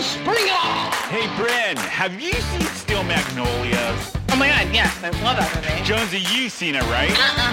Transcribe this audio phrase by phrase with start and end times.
[0.00, 0.64] Springer!
[1.10, 4.14] Hey, Bryn, have you seen Steel Magnolias?
[4.30, 5.82] Oh my god, yes, I love that movie.
[5.84, 7.10] Jonesy, you've seen it, right?
[7.18, 7.50] Uh.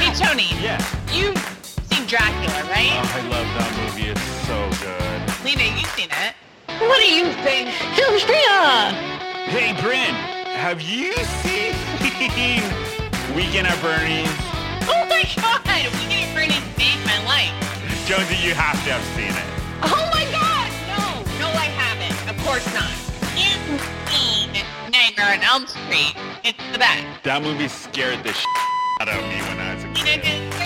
[0.00, 0.80] Hey Tony, Yeah.
[1.12, 1.36] you've
[1.92, 2.88] seen Dracula, right?
[2.96, 4.08] Oh, I love that movie.
[4.08, 5.44] It's so good.
[5.44, 6.32] Lena, you've seen it.
[6.80, 7.68] What do you think?
[7.92, 8.96] Film Springer!
[9.52, 10.14] Hey, Bryn,
[10.56, 11.12] have you
[11.44, 11.74] seen
[13.36, 14.30] Weekend at Bernie's?
[14.88, 15.60] Oh my god,
[16.00, 17.52] Weekend at Bernie's saved my life.
[18.08, 19.57] Jonesy, you have to have seen it.
[22.48, 22.88] Course not.
[23.36, 24.50] You've seen
[24.90, 26.14] Nightmare on Elm Street.
[26.44, 27.04] It's the best.
[27.24, 28.30] That movie scared the
[29.02, 30.22] out of me when I was a You know, kid.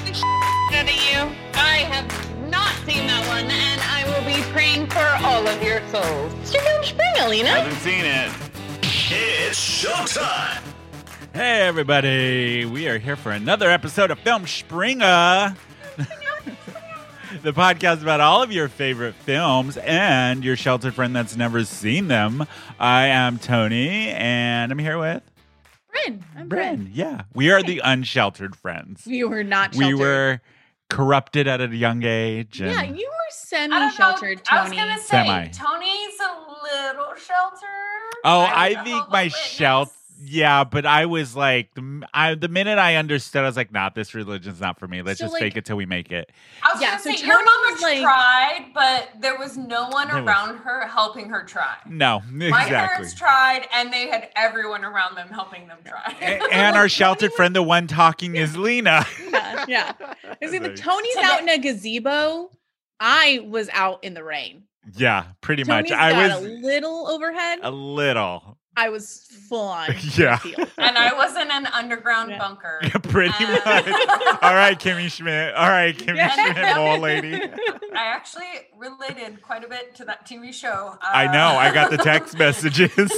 [0.07, 0.23] did scare
[0.71, 1.37] the out of you?
[1.55, 2.07] I have
[2.49, 6.33] not seen that one, and I will be praying for all of your souls.
[6.43, 7.49] It's your Film Springer, Lena.
[7.49, 8.31] Haven't seen it.
[9.11, 10.63] It's showtime!
[11.35, 12.65] Hey, everybody.
[12.65, 15.57] We are here for another episode of Film Springer.
[17.43, 22.09] the podcast about all of your favorite films and your sheltered friend that's never seen
[22.09, 22.47] them.
[22.79, 25.23] I am Tony, and I'm here with
[25.91, 26.25] Bryn.
[26.37, 26.77] I'm Bryn.
[26.85, 26.91] Bryn.
[26.93, 29.05] Yeah, we are the unsheltered friends.
[29.07, 29.89] We were not sheltered.
[29.89, 30.41] We were
[30.91, 32.61] corrupted at a young age.
[32.61, 34.77] And Yeah, you were I semi-sheltered, I was Tony.
[34.77, 35.49] gonna say Semi.
[35.49, 38.19] Tony's a little sheltered.
[38.25, 39.41] Oh, I'm I Jehovah's think my Witness.
[39.47, 39.91] shelter.
[40.25, 43.73] Yeah, but I was like, the, m- I, the minute I understood, I was like,
[43.73, 45.03] nah, this religion's not for me.
[45.03, 46.31] Let's So, just like- fake it till we make it.
[46.63, 49.57] I was Yeah, gonna so say your Tony mama was like- tried, but there was
[49.59, 51.75] no one There was- around her helping her try.
[51.87, 56.15] No, My parents tried, and they had everyone around them helping them try.
[56.21, 59.05] A- and our sheltered friend, the one talking, is Lena.
[59.31, 59.93] yeah, yeah.
[60.41, 62.51] It's either Tony's So out in a gazebo.
[63.01, 64.65] I was out in the rain.
[64.97, 65.99] Yeah, pretty Tony's much.
[65.99, 67.59] I was a little overhead.
[67.63, 68.59] a little.
[68.77, 69.91] I was full on.
[70.17, 70.39] Yeah.
[70.79, 72.39] and I was in an underground Yeah.
[72.39, 72.81] bunker.
[72.83, 73.87] Yeah, pretty Uh, much.
[74.43, 75.55] All right, Kimmy Schmidt.
[75.55, 76.53] All right, Kimmy Yeah.
[76.53, 77.35] Schmidt, old lady.
[77.35, 80.97] I actually related quite a bit to that TV show.
[81.03, 81.57] I know.
[81.59, 83.13] I got the text messages.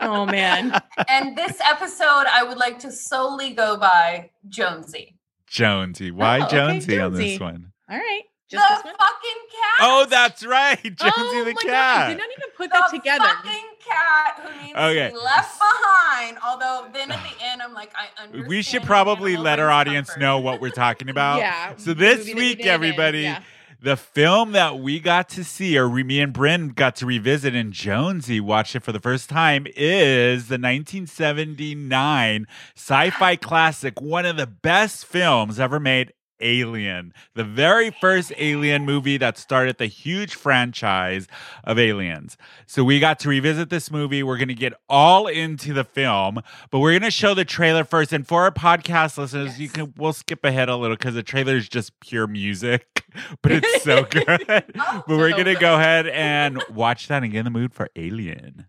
[0.00, 0.80] Oh man.
[1.08, 5.16] And this episode, I would like to solely go by Jonesy.
[5.46, 6.10] Jonesy.
[6.10, 7.72] Why Oh, okay, Jonesy on this one?
[7.88, 8.22] All right.
[8.52, 8.94] The Just this one.
[8.98, 9.78] fucking cat.
[9.80, 10.82] Oh, that's right.
[10.82, 11.66] Jonesy oh the my God.
[11.66, 12.08] cat.
[12.10, 13.24] Did not even put the that together.
[13.24, 15.08] The fucking cat who needs Okay.
[15.08, 16.38] to be left behind.
[16.46, 18.48] Although then at the end, I'm like, I understand.
[18.48, 20.20] we should probably let our audience comfort.
[20.20, 21.38] know what we're talking about.
[21.38, 21.74] Yeah.
[21.76, 23.40] So this movie we week, everybody, yeah.
[23.80, 27.54] the film that we got to see, or we, me and Bryn got to revisit,
[27.54, 32.46] and Jonesy watched it for the first time, is the 1979
[32.76, 36.12] sci-fi classic, one of the best films ever made.
[36.42, 41.26] Alien, the very first Alien movie that started the huge franchise
[41.64, 42.36] of Aliens.
[42.66, 44.22] So we got to revisit this movie.
[44.22, 47.84] We're going to get all into the film, but we're going to show the trailer
[47.84, 48.12] first.
[48.12, 51.56] And for our podcast listeners, you can we'll skip ahead a little because the trailer
[51.56, 53.04] is just pure music,
[53.42, 54.24] but it's so good.
[54.48, 57.50] Oh, but we're so going to go ahead and watch that and get in the
[57.50, 58.66] mood for Alien.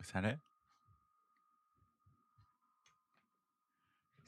[0.00, 0.38] Is that it?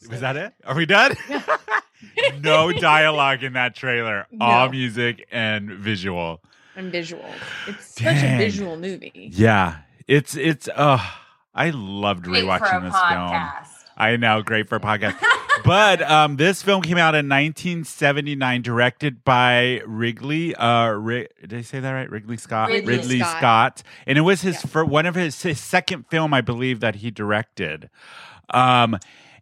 [0.09, 0.55] Was that it?
[0.65, 1.15] Are we done?
[2.41, 4.27] no dialogue in that trailer.
[4.41, 6.41] All music and visual.
[6.77, 7.25] and visual.
[7.67, 8.37] It's such Dang.
[8.37, 9.31] a visual movie.
[9.33, 9.79] Yeah.
[10.07, 10.99] It's it's uh
[11.55, 13.79] I loved Great for rewatching a this film.
[13.97, 15.17] I know, great for a podcast.
[15.65, 21.63] but um this film came out in 1979 directed by Wrigley uh Ri- did I
[21.63, 22.11] say that right?
[22.11, 22.71] Wrigley Scott.
[22.71, 23.37] Ridley Scott.
[23.39, 23.83] Scott.
[24.07, 24.71] And it was his Yeah.
[24.71, 27.91] fir- one of his, his second film I believe that he directed.
[28.51, 28.99] Um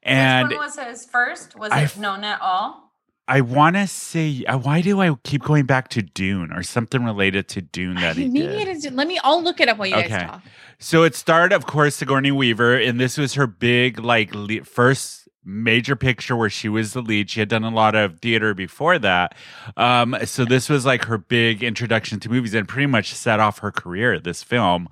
[0.07, 1.57] and Which one was his first?
[1.59, 2.85] Was I it known at all?
[3.29, 7.05] I want to say, uh, why do I keep going back to Dune or something
[7.05, 8.69] related to Dune that he Maybe did?
[8.69, 8.91] it is.
[8.93, 9.19] Let me.
[9.25, 10.09] I'll look it up while you Okay.
[10.11, 10.43] guys talk.
[10.79, 15.29] So it starred, of course, Sigourney Weaver, and this was her big, like, le- first
[15.49, 17.31] major picture where she was the lead.
[17.31, 19.35] She had done a lot of theater before that.
[19.77, 23.59] Um, so this was like her big introduction to movies and pretty much set off
[23.61, 24.89] her career, this film.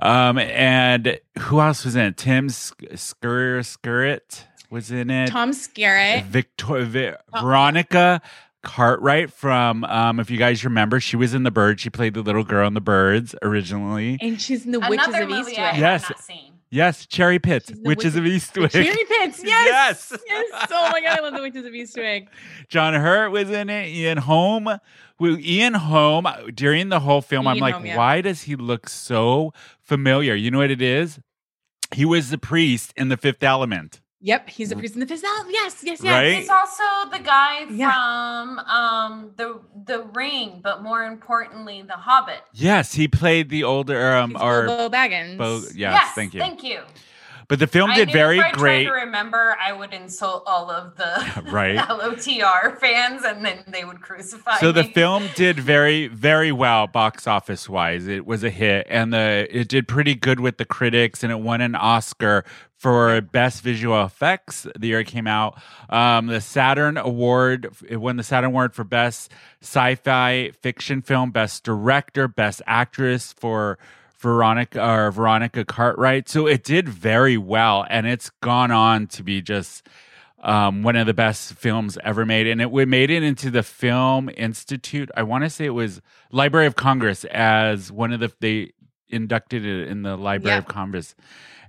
[0.00, 2.16] Um, and who else was in it?
[2.16, 5.28] Tim Scur- Scurrit was in it.
[5.28, 6.24] Tom Skerritt.
[6.24, 8.20] Victor- Vi- Veronica
[8.62, 11.80] Cartwright from, um, if you guys remember, she was in The Birds.
[11.82, 14.18] She played the little girl in The Birds originally.
[14.20, 15.56] And she's in the Witches of movie I Eastwick.
[15.56, 16.02] have Yes.
[16.10, 16.48] not seen.
[16.70, 18.70] Yes, Cherry Pit, She's in Witches of Eastwick.
[18.70, 19.42] Cherry Pits.
[19.44, 20.10] Yes.
[20.12, 20.22] Yes.
[20.26, 20.68] Yes.
[20.72, 22.28] Oh my god, I love the Witches of Eastwick.
[22.68, 23.88] John Hurt was in it.
[23.88, 24.64] Ian Holm.
[25.18, 27.96] Well, Ian Holm, during the whole film, I'm like, Holm, yeah.
[27.96, 29.52] why does he look so
[29.82, 30.34] familiar?
[30.34, 31.18] You know what it is?
[31.94, 34.00] He was the priest in The Fifth Element.
[34.24, 35.22] Yep, he's a priest in the fifth.
[35.24, 36.12] Oh, yes, yes, yes.
[36.12, 36.36] Right?
[36.38, 37.90] He's also the guy Yeah.
[37.92, 42.40] from um the the Ring, but more importantly, The Hobbit.
[42.52, 45.38] Yes, he played the older um He's or Bilbo Baggins.
[45.38, 46.40] Bo- yes, yes, thank you.
[46.40, 46.82] Thank you.
[47.48, 48.84] But the film I did knew very if I great.
[48.86, 51.76] Tried to remember, I would insult all of the Right.
[51.88, 57.26] LOTR fans, and then they would crucify So the film did very, very well box
[57.26, 58.06] office wise.
[58.06, 61.40] It was a hit, and the it did pretty good with the critics, and it
[61.40, 62.44] won an Oscar
[62.82, 65.56] for best visual effects the year it came out.
[65.88, 69.30] Um, the Saturn Award, it won the Saturn Award for best
[69.60, 73.78] sci-fi fiction film, best director, best actress for
[74.18, 76.28] Veronica or Veronica Cartwright.
[76.28, 79.86] So it did very well, and it's gone on to be just
[80.42, 83.62] um, one of the best films ever made, and it we made it into the
[83.62, 85.08] Film Institute.
[85.16, 86.00] I want to say it was
[86.32, 88.72] Library of Congress as one of the they
[89.08, 90.58] inducted it in the Library Yeah.
[90.58, 91.14] of Congress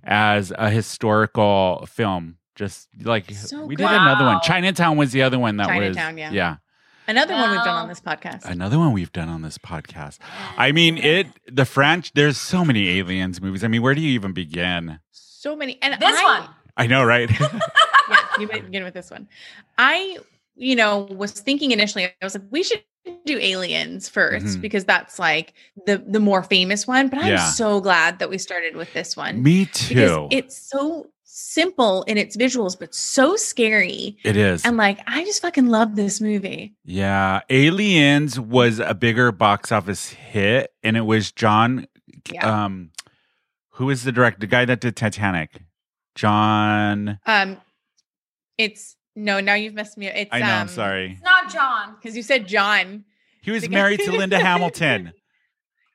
[0.03, 2.37] as a historical film.
[2.55, 3.91] Just like So we did good.
[4.01, 4.39] another one.
[4.43, 6.31] Chinatown was the other one that Chinatown, was yeah.
[6.31, 6.55] yeah
[7.07, 8.45] Another one we've done on this podcast.
[8.45, 10.19] another one we've done on this podcast.
[10.57, 12.13] I mean it the French.
[12.13, 13.63] There's so many aliens movies.
[13.63, 14.99] I mean, where do you even begin?
[15.11, 15.79] So many.
[15.81, 16.49] And this I, one.
[16.77, 17.29] I know, right?
[17.39, 19.27] yeah, you might begin with this one.
[19.77, 20.17] I,
[20.55, 22.83] you know, was thinking initially, I was like, we should
[23.25, 24.61] do aliens 1st Mhm.
[24.61, 25.53] because that's like
[25.85, 27.07] the the more famous one.
[27.09, 27.49] But I'm Yeah.
[27.51, 30.27] so glad that we started with this one Me because too.
[30.31, 34.17] it's so simple in its visuals, but so scary.
[34.23, 34.63] it is.
[34.65, 36.75] And like, I just fucking love this movie.
[36.85, 41.87] Yeah, Aliens was a bigger box office hit, and it was John.
[42.31, 42.65] Yeah.
[42.65, 42.91] Um,
[43.71, 44.39] who is the director?
[44.41, 45.61] The guy that did Titanic,
[46.15, 47.19] John.
[47.25, 47.57] Um,
[48.57, 50.15] it's no, now you've messed me up.
[50.15, 50.45] It's I know.
[50.45, 51.11] um, I'm sorry.
[51.13, 51.95] It's not John.
[51.95, 53.05] because you said John.
[53.41, 55.13] He was married to Linda Hamilton.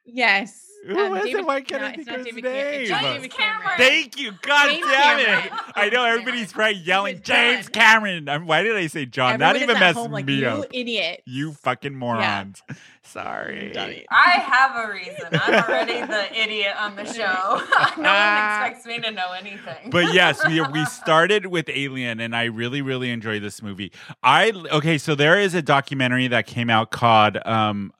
[0.04, 0.64] Yes.
[0.86, 1.44] Who was it?
[1.44, 2.88] Why can't I no, think of his David name?
[2.88, 3.70] not James David Cameron.
[3.78, 4.32] Thank you.
[4.42, 5.26] God James damn it!
[5.26, 5.60] Cameron.
[5.74, 6.74] I know everybody's Cameron.
[6.74, 7.72] probably yelling, James John.
[7.72, 8.28] Cameron.
[8.28, 9.40] I'm, why did I say John?
[9.40, 10.58] That Everyone even is at messed home like, me you up.
[10.72, 11.22] You idiot.
[11.26, 12.62] You fucking morons.
[13.08, 14.06] Sorry.
[14.10, 15.28] I have a reason.
[15.32, 17.62] I'm already the idiot on the show.
[18.00, 19.90] no one expects me to know anything.
[19.90, 23.92] but yes, we we started with Alien, and I really really enjoyed this movie.
[24.22, 27.92] I okay, so there is a documentary that came out called um,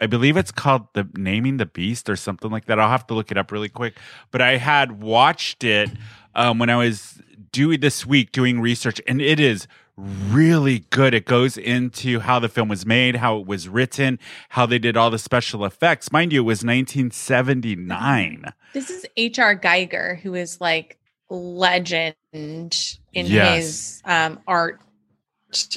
[0.00, 2.78] I believe it's called the Naming the Beast or something like that.
[2.78, 3.96] I'll have to look it up really quick.
[4.30, 5.90] But I had watched it
[6.34, 7.20] um, when I was
[7.52, 9.66] doing this week doing research, and it is
[9.96, 11.14] really good.
[11.14, 14.18] It goes into how the film was made, how it was written,
[14.50, 16.12] how they did all the special effects.
[16.12, 18.44] Mind you, it was 1979.
[18.74, 19.56] This is H.R.
[19.58, 20.98] Giger, who is like
[21.30, 22.70] legend in
[23.14, 23.56] Yes.
[23.56, 24.80] his um, art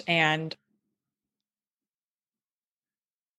[0.08, 0.56] and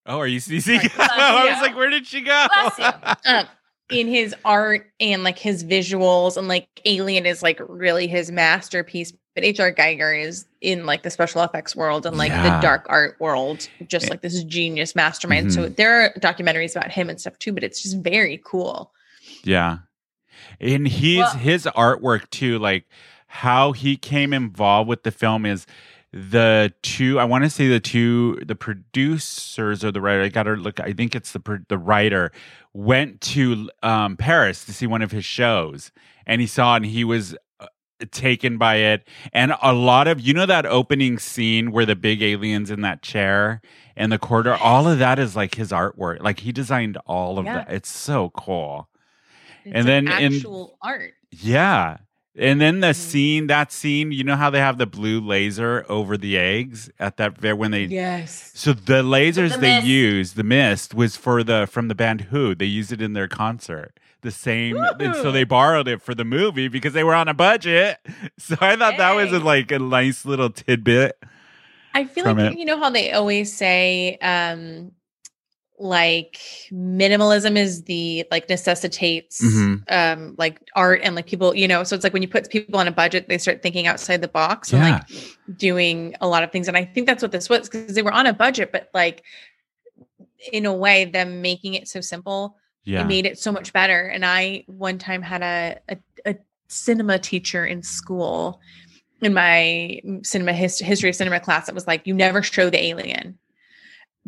[0.06, 0.80] Oh, are you sneezing?
[0.80, 0.90] Sorry.
[0.98, 2.46] I was like, where did she go?
[3.26, 3.46] Um,
[3.90, 9.12] in his art and like his visuals and like Alien is like really his masterpiece.
[9.34, 9.72] But H.R.
[9.72, 12.56] Giger is in like the special effects world and like Yeah.
[12.56, 15.52] the dark art world, just like this genius mastermind.
[15.52, 18.92] So there are documentaries about him and stuff too, but it's just very cool.
[19.44, 19.78] Yeah.
[20.60, 22.86] And he's Well- his artwork too, like
[23.28, 25.64] how he came involved with the film is
[26.12, 30.42] the two I want to say the two the producers or the writer I got
[30.44, 32.32] to look I think it's the the writer
[32.74, 35.92] went to um Paris to see one of his shows
[36.26, 37.36] and he saw and he was
[38.10, 42.22] taken by it and a lot of you know that opening scene where the big
[42.22, 43.60] aliens in that chair
[43.96, 47.44] and the corridor all of that is like his artwork like he designed all of
[47.44, 47.54] Yeah.
[47.64, 48.88] that it's so cool
[49.64, 51.12] It's And then in- actual art.
[51.30, 51.98] yeah.
[52.38, 52.94] And then the Mhm.
[52.94, 57.16] scene, that scene, you know how they have the blue laser over the eggs at
[57.18, 58.52] that very when they Yes.
[58.54, 59.86] so the lasers The they mist.
[59.86, 62.54] used, the mist was for the from the band Who.
[62.54, 63.98] They used it in their concert.
[64.22, 67.34] The same, and so they borrowed it for the movie because they were on a
[67.34, 67.98] budget.
[68.38, 71.18] So I thought that was a, like a nice little tidbit.
[71.94, 72.58] I feel like it.
[72.58, 74.92] you know how they always say um
[75.78, 76.38] like
[76.72, 79.82] minimalism is the like necessitates Mhm.
[79.90, 82.78] um like art and like people you know so it's like when you put people
[82.78, 85.02] on a budget they start thinking outside the box and like
[85.56, 88.12] doing a lot of things and i think that's what this was because they were
[88.12, 89.22] on a budget but like
[90.52, 93.02] in a way them making it so simple Yeah.
[93.02, 94.06] it made it so much better.
[94.06, 96.36] And I one time had a a, a
[96.68, 98.60] cinema teacher in school
[99.22, 102.82] in my cinema his, history of cinema class that was like, you never show the
[102.82, 103.38] alien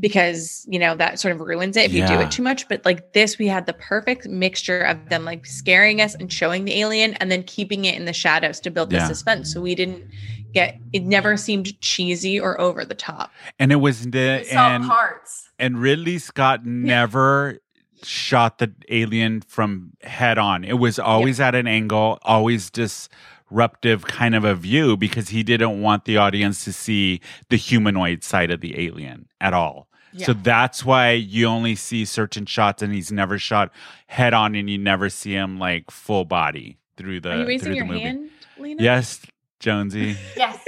[0.01, 2.69] because you know that sort of ruins it if you do it too much.
[2.69, 6.65] But like this, we had the perfect mixture of them like scaring us and showing
[6.65, 9.53] the alien, and then keeping it in the shadows to build the suspense.
[9.53, 10.05] So we didn't
[10.53, 11.03] get it.
[11.05, 13.31] Never seemed cheesy or over the top.
[13.59, 15.51] and it was the and parts.
[15.59, 17.59] and Ridley Scott never
[18.05, 20.65] shot the alien from head on.
[20.65, 25.81] It was always at an angle, always disruptive kind of a view because he didn't
[25.83, 29.89] want the audience to see the humanoid side of the alien at all.
[30.19, 33.73] So that's why you only see certain shots and he's never shot
[34.09, 36.77] head on and you never see him like full body.
[36.99, 38.05] through the Are you raising through your the movie.
[38.05, 38.83] hand, Lena?
[38.83, 39.23] Yes,
[39.59, 40.17] Jonesy.
[40.37, 40.63] Yes.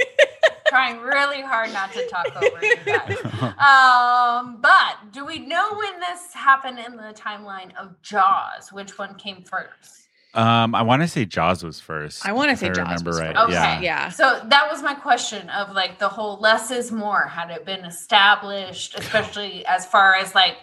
[0.67, 3.17] Trying really hard not to talk over you guys.
[3.55, 8.71] Um, but do we know when this happened in the timeline of Jaws?
[8.71, 10.05] Which one came first?
[10.35, 12.25] um, I want to say Jaws was first.
[12.27, 13.35] I wanna if say Jaws remember was right.
[13.35, 13.43] first.
[13.45, 13.53] Okay.
[13.53, 13.79] Yeah.
[13.79, 14.09] Yeah.
[14.09, 17.21] So that was my question of like the whole less is more.
[17.21, 20.57] Had it been established, especially as far as like,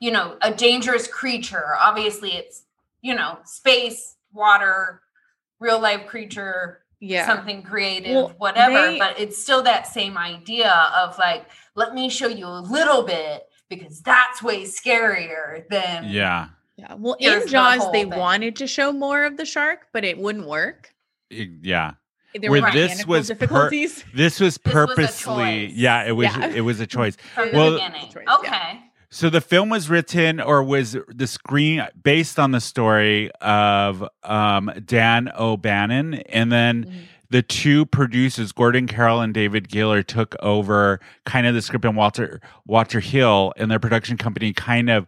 [0.00, 1.74] you know, a dangerous creature?
[1.78, 2.64] Obviously, it's,
[3.02, 5.02] you know, space, water,
[5.60, 7.26] real life creature, Yeah.
[7.26, 8.92] something creative, Well, whatever.
[8.92, 13.02] they- but it's still that same idea of like, let me show you a little
[13.04, 16.48] bit because that's way scarier than Yeah.
[16.76, 16.94] Yeah.
[16.96, 18.10] Well, in Jaws, whole they thing.
[18.18, 20.92] wanted to show more of the shark, but it wouldn't work.
[21.30, 21.92] It- yeah.
[22.34, 25.66] There Where were this mechanical was per- This was This was purposely.
[25.74, 26.26] yeah, it was.
[26.36, 26.46] Yeah.
[26.48, 27.16] It was a choice.
[27.34, 28.12] from Well- the beginning.
[28.12, 28.78] Choice, yeah.
[29.10, 34.70] So the film was written or was the screen based on the story of um,
[34.84, 36.92] Dan O'Bannon, and then Mhm.
[37.30, 41.96] the two producers, Gordon Carroll and David Giller, took over kind of the script, and
[41.96, 45.06] Walter Walter Hill and their production company kind of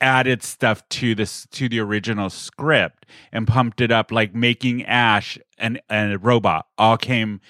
[0.00, 5.36] added stuff to this to the original script and pumped it up like making ash
[5.58, 7.40] and, and a robot all came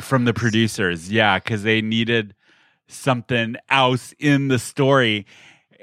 [0.00, 1.12] from the producers.
[1.12, 2.34] Yeah because they needed
[2.88, 5.26] something else in the story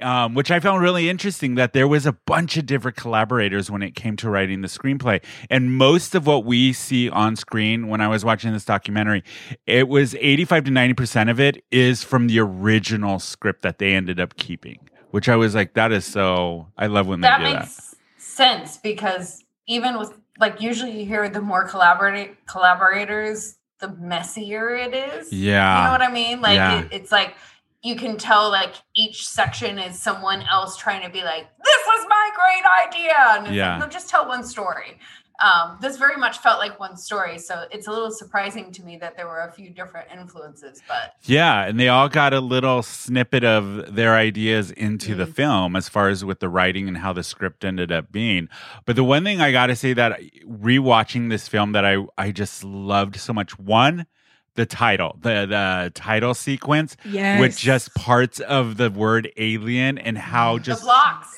[0.02, 3.82] um, which I found really interesting that there was a bunch of different collaborators when
[3.82, 5.24] it came to writing the screenplay.
[5.50, 9.24] And most of what we see on screen when I was watching this documentary,
[9.66, 14.20] it was 85 to 90% of it is from the original script that they ended
[14.20, 14.80] up keeping,
[15.12, 17.60] which I was like, that is so, I love when they that do that.
[17.62, 24.76] makes sense because even with like usually you hear the more collaborate collaborators the messier
[24.76, 25.80] it is Yeah.
[25.80, 26.82] you know what i mean like Yeah.
[26.82, 27.36] it, it's like
[27.84, 32.06] you can tell like each section is someone else trying to be like this was
[32.08, 33.16] my great idea
[33.48, 33.72] and Yeah.
[33.72, 35.00] like, no just tell one story
[35.44, 38.98] um, this very much felt like one story so it's a little surprising to me
[38.98, 42.84] that there were a few different influences but Yeah, and they all got a little
[42.84, 45.34] snippet of their ideas into the Mm.
[45.36, 48.50] film as far as with the writing and how the script ended up being.
[48.86, 52.32] But the one thing I got to say that rewatching this film that I I
[52.32, 54.06] just loved so much one
[54.56, 57.40] the title, the the title sequence Yes.
[57.40, 60.64] with just parts of the word alien and how Mm.
[60.64, 61.36] just the blocks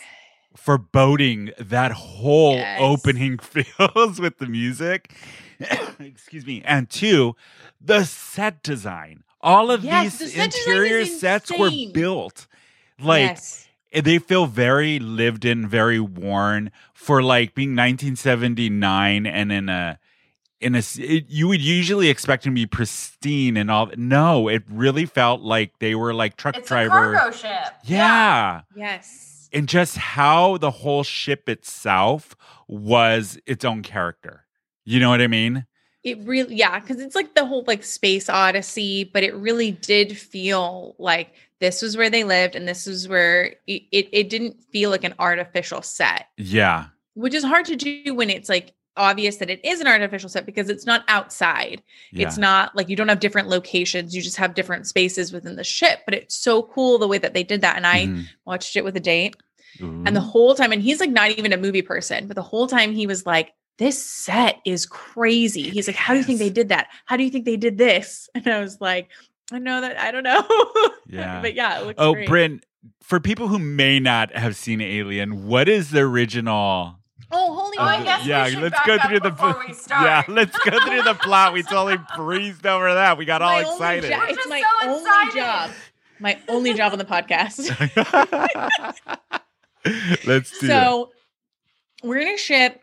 [0.63, 2.79] foreboding that whole Yes.
[2.81, 5.13] opening feels with the music.
[5.99, 6.61] Excuse me.
[6.65, 7.35] And two,
[7.81, 9.23] the set design.
[9.41, 12.47] All of Yes, the these set interior sets were built
[12.97, 13.67] like yes.
[13.93, 19.99] they feel very lived in, very worn for like being 1979 and in a
[20.61, 24.63] in a it, you would usually expect them to be pristine and all no it
[24.69, 29.32] really felt like they were like truck it's driver a cargo ship yeah Yes.
[29.53, 32.35] And just how the whole ship itself
[32.67, 34.45] was its own character.
[34.83, 35.65] You know what I mean?
[36.03, 40.17] It really, yeah, because it's like the whole like space odyssey, but it really did
[40.17, 44.61] feel like this was where they lived and this is where it, it, it didn't
[44.65, 46.87] feel like an artificial set, Yeah.
[47.13, 50.45] which is hard to do when it's like obvious that it is an artificial set
[50.45, 51.81] because it's not outside.
[52.11, 52.27] Yeah.
[52.27, 55.63] It's not like you don't have different locations, you just have different spaces within the
[55.63, 55.99] ship.
[56.05, 57.75] But it's so cool the way that they did that.
[57.77, 58.25] And I Mhm.
[58.45, 59.35] watched it with a date.
[59.81, 60.03] Ooh.
[60.05, 62.67] And the whole time, and he's like not even a movie person, but the whole
[62.67, 65.69] time he was like, this set is crazy.
[65.69, 66.89] He's like, how do you think they did that?
[67.05, 68.29] How do you think they did this?
[68.35, 69.09] And I was like,
[69.51, 70.43] I know that I don't know.
[71.07, 71.41] Yeah.
[71.41, 72.27] but yeah, it looks oh, great.
[72.27, 72.61] Bryn,
[73.01, 76.95] for people who may not have seen Alien, what is the original?
[77.33, 79.73] Oh, holy Oh, I guess yeah, should let's back go up through the before we
[79.85, 80.03] start.
[80.03, 81.53] Yeah, let's go through the plot.
[81.53, 83.17] We totally breezed over that.
[83.17, 84.09] We got all My only excited.
[84.09, 85.35] job- We're it's my so only excited.
[85.35, 85.71] job.
[86.19, 87.69] My only job on the podcast.
[90.25, 90.69] let's do it.
[90.69, 91.11] so
[92.03, 92.81] we're in a ship.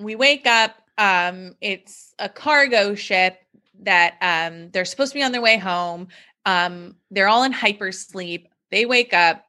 [0.00, 0.74] We wake up.
[0.98, 3.38] Um, it's a cargo ship
[3.82, 6.08] that um they're supposed to be on their way home.
[6.46, 8.46] Um, they're all in hypersleep.
[8.70, 9.44] They wake up.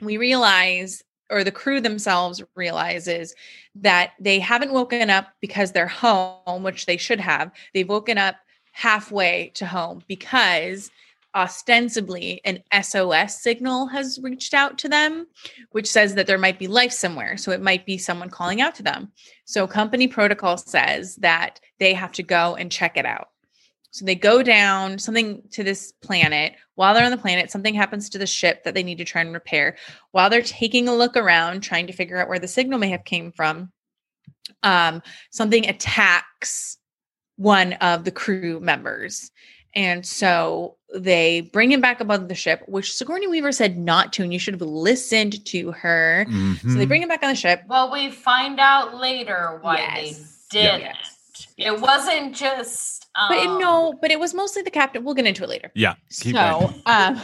[0.00, 1.02] We realize,
[1.32, 3.34] or the crew themselves realizes
[3.74, 7.50] that they haven't woken up because they're home, which they should have.
[7.74, 8.36] They've woken up
[8.72, 10.90] halfway to home because
[11.34, 15.26] ostensibly an SOS signal has reached out to them
[15.70, 17.36] which says that there might be life somewhere.
[17.36, 19.10] So it might be someone calling out to them.
[19.46, 23.31] So company protocol says that they have to go and check it out.
[23.92, 26.54] So they go down something to this planet.
[26.76, 29.20] While they're on the planet, something happens to the ship that they need to try
[29.20, 29.76] and repair.
[30.12, 33.04] While they're taking a look around, trying to figure out where the signal may have
[33.04, 33.70] came from,
[34.62, 36.78] um, something attacks
[37.36, 39.30] one of the crew members.
[39.74, 44.22] And so they bring him back above the ship, which Sigourney Weaver said not to,
[44.22, 46.24] and you should have listened to her.
[46.28, 46.76] So Mhm.
[46.78, 47.62] they bring him back on the ship.
[47.66, 50.46] Well, we find out later why Yes.
[50.50, 50.80] they didn't.
[50.80, 51.16] Yes.
[51.56, 53.06] It wasn't just.
[53.14, 55.04] Um, But it- no, but it was mostly the captain.
[55.04, 55.70] We'll get into it later.
[55.74, 55.94] yeah.
[56.20, 57.20] Keep so, um,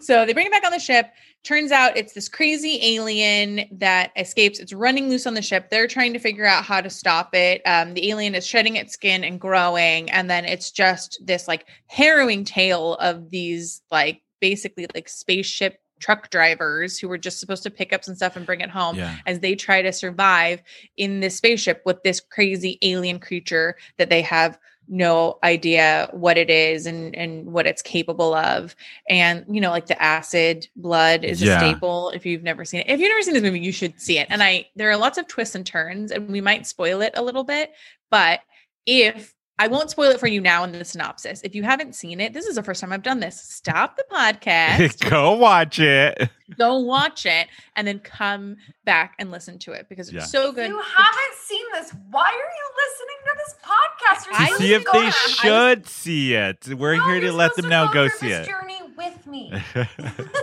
[0.00, 1.06] so they bring him back on the ship.
[1.44, 4.58] Turns out it's this crazy alien that escapes.
[4.58, 5.70] It's running loose on the ship.
[5.70, 7.62] They're trying to figure out how to stop it.
[7.64, 11.66] Um, the alien is shedding its skin and growing, and then it's just this like
[11.86, 17.70] harrowing tale of these like basically like spaceship truck drivers who were just supposed to
[17.70, 19.16] pick up some stuff and bring it home Yeah.
[19.26, 20.62] as they try to survive
[20.96, 26.48] in this spaceship with this crazy alien creature that they have no idea what it
[26.48, 28.76] is and and what it's capable of
[29.08, 31.56] and you know like the acid blood is Yeah.
[31.56, 34.00] a staple if you've never seen it if you've never seen this movie you should
[34.00, 37.00] see it and i there are lots of twists and turns and we might spoil
[37.00, 37.72] it a little bit
[38.12, 38.40] but
[38.86, 41.40] if I won't spoil it for you now in the synopsis.
[41.42, 43.40] If you haven't seen it, this is the first time I've done this.
[43.40, 46.28] Stop the podcast, Go watch it.
[46.58, 50.20] go watch it, and then come back and listen to it because Yeah.
[50.22, 50.68] it's so If good.
[50.68, 54.26] you haven't seen this, why are you listening to this podcast?
[54.26, 56.68] You're I To see if go they on- should see it.
[56.68, 58.50] We're No, here to let supposed them know go through see this it.
[58.50, 59.52] Journey with me.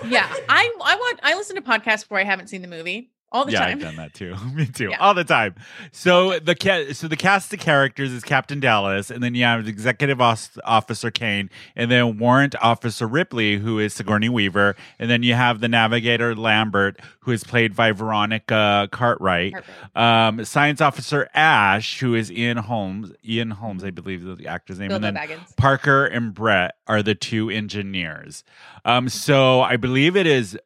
[0.08, 3.46] yeah, I I want I listen to podcasts before I haven't seen the movie all
[3.46, 3.78] the yeah, time.
[3.78, 4.36] I've done that too.
[4.54, 4.90] Me too.
[4.92, 4.98] Yeah.
[5.00, 5.56] All the time.
[5.92, 9.68] So the ca- so the cast of characters is Captain Dallas, and then you have
[9.68, 15.34] Executive Officer Kane, and then Warrant Officer Ripley, who is Sigourney Weaver, and then you
[15.34, 19.56] have the Navigator Lambert, who is played by Veronica Cartwright.
[19.96, 23.12] Um, Science Officer Ash, who is Ian Holmes.
[23.26, 24.90] Ian Holmes, I believe, is the actor's name.
[24.90, 25.56] Bilbo and then Baggins.
[25.58, 28.44] Parker and Brett are the two engineers.
[28.86, 30.58] Um, so I believe it is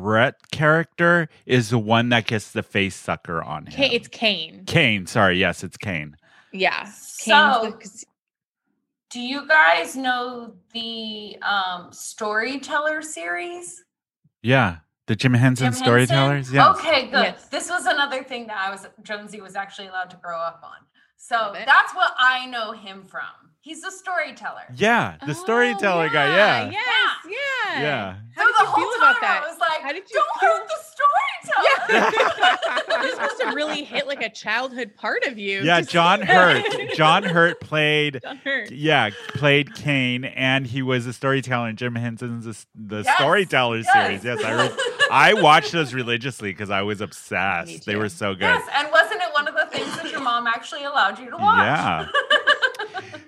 [0.00, 3.72] Brett character is the one that gets the face sucker on him.
[3.72, 4.64] Kane, it's Kane.
[4.66, 5.06] Kane.
[5.06, 6.16] Sorry, yes, it's Kane.
[6.52, 6.84] Yeah.
[6.84, 8.06] So- Kane's the-
[9.10, 13.84] Do you guys know the um, Storyteller series?
[14.42, 15.84] Yeah, the Jim Henson Jim Henson?
[15.84, 16.52] storytellers.
[16.52, 16.76] Yes.
[16.78, 17.22] Okay, good.
[17.22, 17.48] Yes.
[17.48, 20.76] This was another thing that I was Jonesy was actually allowed to grow up on.
[21.16, 23.22] So that's what I know him from.
[23.66, 24.62] He's a storyteller.
[24.76, 26.36] Yeah, the Oh, storyteller guy.
[26.36, 26.70] Yeah.
[26.70, 26.84] Yes.
[27.26, 27.80] Yeah.
[27.82, 28.14] Yeah.
[28.36, 29.42] How so did the you whole feel time about that?
[29.42, 30.78] I was like, How did you don't feel- hurt the
[31.90, 33.02] storyteller.
[33.02, 35.62] You're supposed to really hit like a childhood part of you.
[35.62, 36.64] Yeah, Just- John Hurt.
[36.94, 38.70] John Hurt played John Hurt.
[38.70, 42.64] yeah, played Kane, and he was a storyteller in Jim Henson's the,
[42.98, 43.92] the Yes, storyteller yes.
[43.92, 44.24] series.
[44.24, 44.76] Yes, I re-
[45.10, 47.84] I watched those religiously because I was obsessed.
[47.84, 48.42] They were so good.
[48.42, 51.36] Yes, and wasn't it one of the things that your mom actually allowed you to
[51.36, 51.58] watch?
[51.58, 52.06] Yeah.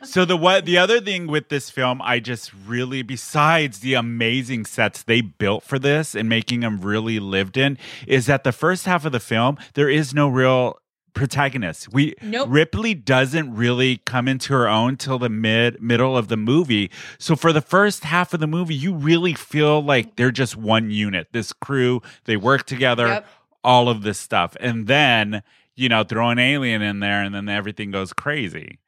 [0.02, 4.64] so the what the other thing with this film, I just really besides the amazing
[4.64, 8.86] sets they built for this and making them really lived in, is that the first
[8.86, 10.78] half of the film there is no real
[11.14, 11.92] protagonist.
[11.92, 12.46] We Nope.
[12.50, 16.90] Ripley doesn't really come into her own till the mid middle of the movie.
[17.18, 20.90] So for the first half of the movie, you really feel like they're just one
[20.90, 21.28] unit.
[21.32, 23.26] This crew, they work together Yep.
[23.64, 24.56] all of this stuff.
[24.60, 25.42] And then,
[25.74, 28.78] you know, throw an alien in there and then everything goes crazy.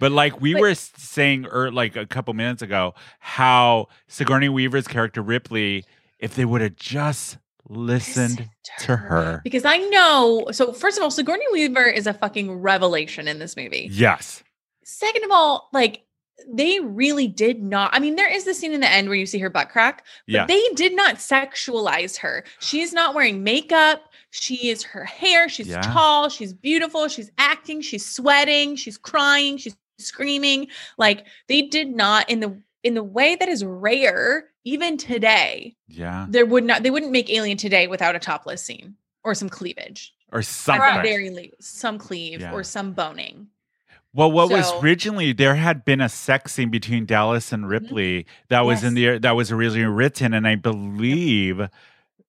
[0.00, 4.88] But like we But- were saying er, like a couple minutes ago, how Sigourney Weaver's
[4.88, 5.84] character Ripley,
[6.18, 8.48] if they would have just listened
[8.80, 9.40] to her.
[9.44, 10.48] Because I know.
[10.50, 13.88] So, first of all, Sigourney Weaver is a fucking revelation in this movie.
[13.92, 14.42] Yes.
[14.82, 16.02] Second of all, like,
[16.48, 17.90] they really did not.
[17.94, 20.04] I mean, there is the scene in the end where you see her butt crack,
[20.26, 20.46] but Yeah.
[20.46, 22.44] they did not sexualize her.
[22.60, 24.02] She's not wearing makeup.
[24.30, 25.48] She is her hair.
[25.48, 25.82] She's Yeah.
[25.82, 26.28] tall.
[26.28, 27.08] She's beautiful.
[27.08, 27.82] She's acting.
[27.82, 28.74] She's sweating.
[28.76, 29.58] She's crying.
[29.58, 30.68] She's screaming.
[30.98, 35.76] Like they did not in the in the way that is rare even today.
[35.88, 36.26] Yeah.
[36.28, 36.82] There would not.
[36.82, 40.14] They wouldn't make Alien today without a topless scene or some cleavage.
[40.32, 40.96] Or At something.
[40.96, 42.52] the very least, some cleave Yeah.
[42.52, 43.48] or some boning.
[44.12, 47.70] Well, what was originally there had been a sex scene between Dallas and mm-hmm.
[47.70, 51.68] Ripley that was in the that was originally written, and I believe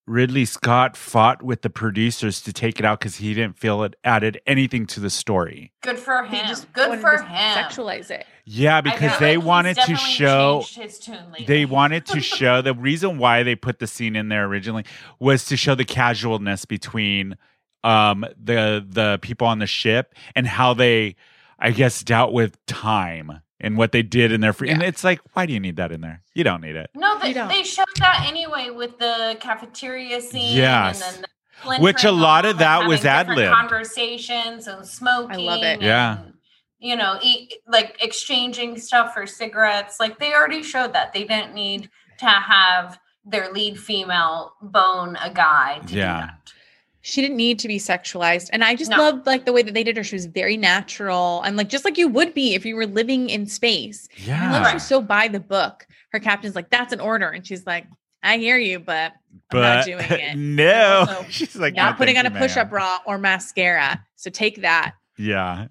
[0.06, 3.94] Ridley Scott fought with the producers to take it out because he didn't feel it
[4.02, 5.72] added anything to the story.
[5.82, 6.48] Good for They him.
[6.48, 7.56] just Good for to him.
[7.64, 8.26] Sexualize it.
[8.44, 13.18] Yeah, because they like wanted to show his tune they wanted to show the reason
[13.18, 14.84] why they put the scene in there originally
[15.20, 17.36] was to show the casualness between
[17.84, 21.14] um the the people on the ship and how they
[21.60, 25.20] I guess dealt with time and what they did in their free and it's like
[25.32, 26.22] why do you need that in there?
[26.34, 26.90] You don't need it.
[26.94, 30.56] No, they, they showed that anyway with the cafeteria scene.
[30.56, 31.00] Yes.
[31.02, 35.48] And then the Which a lot of that was ad lib Conversations and smoking.
[35.48, 35.80] I love it.
[35.80, 36.24] Yeah.
[36.78, 40.00] You know, eat, like exchanging stuff for cigarettes.
[40.00, 41.12] Like they already showed that.
[41.12, 46.30] They didn't need to have their lead female bone a guy to Yeah.
[47.02, 47.08] Do that.
[47.08, 48.98] she didn't need to be sexualized and i just No.
[48.98, 51.84] loved like the way that they did her she was very natural and like just
[51.84, 54.68] like you would be if you were living in space And i love Yeah.
[54.70, 57.86] she was so by the book her captain's like that's an order and she's like
[58.22, 59.12] i hear you but
[59.50, 60.36] I'm not doing it
[60.66, 61.06] no.
[61.08, 64.60] Also, She's like not "No, putting on thank a push-up bra or mascara so take
[64.62, 65.66] that Yeah.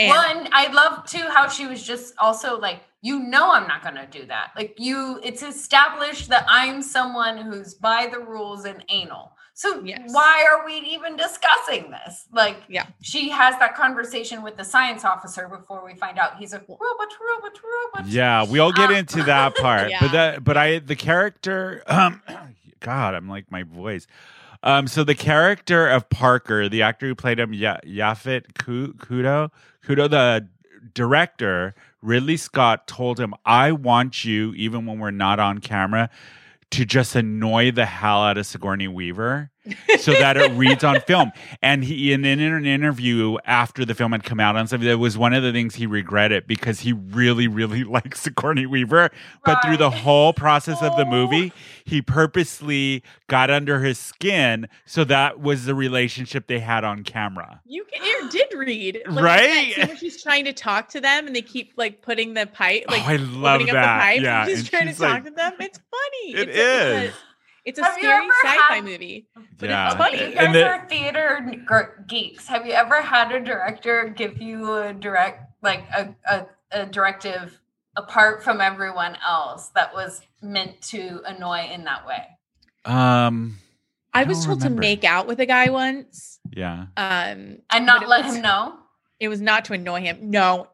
[0.00, 3.66] and well, and I love too how she was just also like, you know, I'm
[3.66, 4.50] not going to do that.
[4.56, 9.32] Like, you, it's established that I'm someone who's by the rules and anal.
[9.58, 10.14] So Yes.
[10.14, 12.26] why are we even discussing this?
[12.32, 12.84] Like, Yeah.
[13.02, 16.78] she has that conversation with the science officer before we find out he's a robot,
[16.78, 18.06] robot, robot.
[18.06, 19.90] Yeah, we'll get Um, into that part.
[19.90, 19.98] Yeah.
[20.00, 22.22] But that but I the character um
[22.78, 24.06] God, I'm like my voice.
[24.62, 29.50] Um so the character of Parker, the actor who played him ya- Yaphet Ku- Kotto,
[29.84, 30.46] Kotto the
[30.94, 36.10] director, Ridley Scott told him, "I want you even when we're not on camera
[36.70, 39.50] to just annoy the hell out of Sigourney Weaver."
[39.98, 41.32] So that it reads on film.
[41.62, 44.98] And he, in, in an interview after the film had come out on something, that
[44.98, 49.10] was one of the things he regretted because he really, really likes Sigourney Weaver.
[49.44, 51.10] But through the whole process of the Oh.
[51.10, 51.52] movie,
[51.84, 54.68] he purposely got under his skin.
[54.86, 57.60] So that was the relationship they had on camera.
[57.66, 59.96] you can, you did read like, Right?
[59.98, 63.12] she's trying to talk to them and they keep like putting the pipe like oh,
[63.12, 63.68] I love that.
[63.68, 66.32] up the pipe yeah, and she's and trying she's to talk to them it's funny
[66.34, 67.14] It it's is.
[67.68, 69.26] It's a Have scary sci-fi had- movie
[69.58, 69.86] but yeah.
[69.88, 70.18] it's funny.
[70.18, 71.52] You And guys the- are theater
[72.06, 72.46] geeks.
[72.48, 77.60] Have you ever had a director give you a direct, like a, a, a directive
[77.96, 82.24] apart from everyone else that was meant to annoy in that way?
[82.84, 83.58] um,
[84.14, 84.80] I, I was told remember.
[84.82, 86.86] to make out with a guy once yeah.
[86.96, 88.74] um And not let was- him know?
[89.20, 90.68] it was not to annoy him no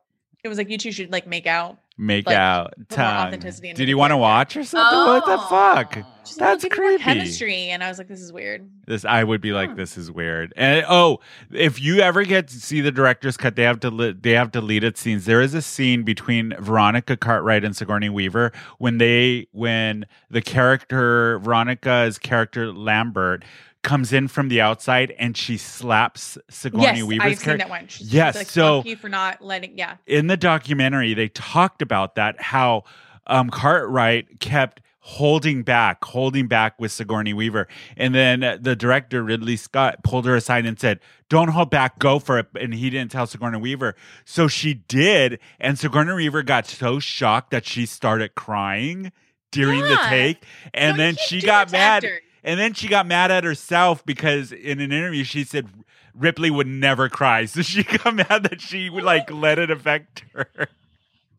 [0.45, 2.75] it was like you two should like make out Make Like, out.
[2.89, 3.39] tongue.
[3.39, 4.19] Did you want to Oh.
[4.19, 4.99] watch or something?
[4.99, 5.97] What the fuck?
[6.27, 7.05] She's That's like, "Give more creepy.
[7.05, 9.77] chemistry and i was like this is weird This I would be like, Hmm.
[9.77, 10.53] this is weird.
[10.57, 11.21] And oh,
[11.53, 14.51] if you ever get to see the director's cut, they have to li- they have
[14.51, 15.25] deleted scenes.
[15.27, 21.39] There is a scene between Veronica Cartwright and Sigourney Weaver when they when the character
[21.41, 23.45] Veronica's character Lambert
[23.85, 27.87] comes in from the outside and she slaps Sigourney yes Weaver's i've seen that one
[27.87, 32.17] She's Yes, like, so- you for not letting yeah in the documentary they talked about
[32.17, 32.85] that how
[33.27, 39.57] um, Cartwright kept holding back, holding back with Sigourney Weaver, and then the director Ridley
[39.57, 43.11] Scott pulled her aside and said, "Don't hold back, go for it." And he didn't
[43.13, 48.35] tell Sigourney Weaver, so she did, and Sigourney Weaver got so shocked that she started
[48.35, 49.13] crying
[49.53, 52.05] during the take, and you then she got mad.
[52.05, 52.21] actors.
[52.45, 55.69] And then she got mad at herself because in an interview she said
[56.15, 57.47] Ripley would never cry.
[57.47, 60.47] So she got mad that she would like let it affect her.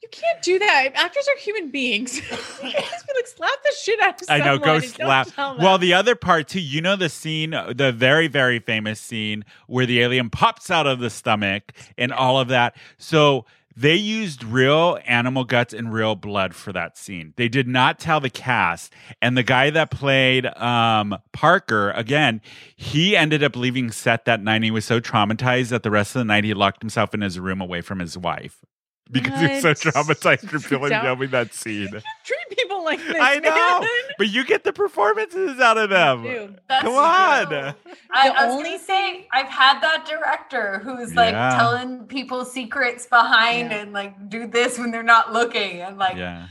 [0.01, 0.89] You can't do that.
[0.93, 2.17] Actors are human beings.
[2.17, 5.29] you can't just be like slap the shit out of I know, go slap.
[5.37, 9.87] Well, the other part too, you know the scene, the very, very famous scene where
[9.87, 12.75] the alien pops out of the stomach and all of that.
[12.99, 17.33] So they used real animal guts and real blood for that scene.
[17.35, 18.93] They did not tell the cast.
[19.21, 22.41] And the guy that played um, Parker, again,
[22.75, 24.63] he ended up leaving set that night.
[24.63, 27.39] He was so traumatized that the rest of the night he locked himself in his
[27.39, 28.63] room away from his wife.
[29.11, 31.89] Because he was so traumatized from filming Don't- filming that scene.
[32.25, 33.15] treat people like this.
[33.19, 33.89] I know, man.
[34.17, 36.23] but you get the performances out of them.
[36.23, 37.47] Dude, That's Come on.
[37.47, 37.57] true.
[38.11, 41.55] I, The I only gonna say I've had that director who's like Yeah.
[41.55, 43.77] telling people secrets behind Yeah.
[43.77, 46.47] and like do this when they're not looking and like Yeah,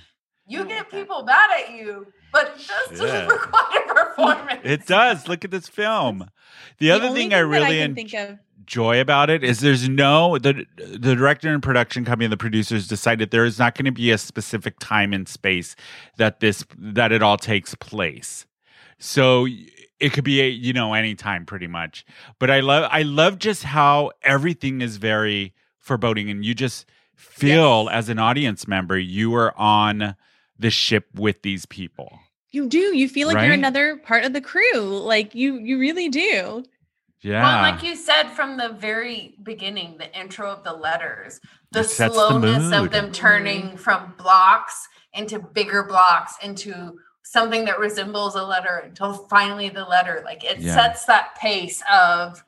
[0.47, 1.01] you Oh, get okay.
[1.01, 3.07] people mad at you, but it does Yeah.
[3.07, 4.61] doesn't require performance.
[4.63, 5.27] it does.
[5.27, 6.31] Look at this film.
[6.79, 8.39] The other only thing I that really can en- think of.
[8.65, 12.89] Enjoy about it is there's no the the director and production company and the producers
[12.89, 15.77] decided there is not going to be a specific time and space
[16.17, 18.47] that this that it all takes place.
[18.99, 19.47] So
[20.01, 22.07] it could be a, you know any time pretty much.
[22.39, 27.85] But I love I love just how everything is very foreboding and you just feel
[27.91, 27.95] Yes.
[27.95, 30.17] as an audience member you are on
[30.59, 32.19] the ship with these people.
[32.51, 32.97] You do.
[32.97, 33.45] You feel like Right?
[33.47, 34.81] you're another part of the crew.
[35.01, 36.65] Like you, you really do.
[37.25, 37.43] Yeah.
[37.43, 41.41] Well, like you said from the very beginning, the intro of the letters,
[41.73, 43.77] the It sets the slowness of them turning mm-hmm.
[43.77, 50.21] from blocks into bigger blocks into something that resembles a letter until finally the letter.
[50.23, 50.75] Like it Yeah.
[50.75, 52.45] sets that pace of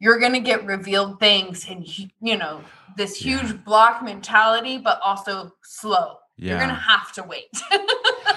[0.00, 1.86] you're going to get revealed things and
[2.20, 2.62] you know
[2.96, 3.38] this Yeah.
[3.38, 6.18] huge block mentality, but also slow.
[6.50, 7.50] You're going to have to wait.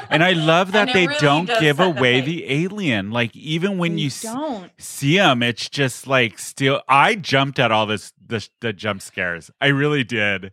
[0.08, 3.10] And I love that they really don't give away the alien.
[3.10, 4.72] Like even when They you don't.
[4.78, 6.84] see them, it's just like still.
[6.88, 9.50] I jumped at all this the the jump scares.
[9.60, 10.52] I really did.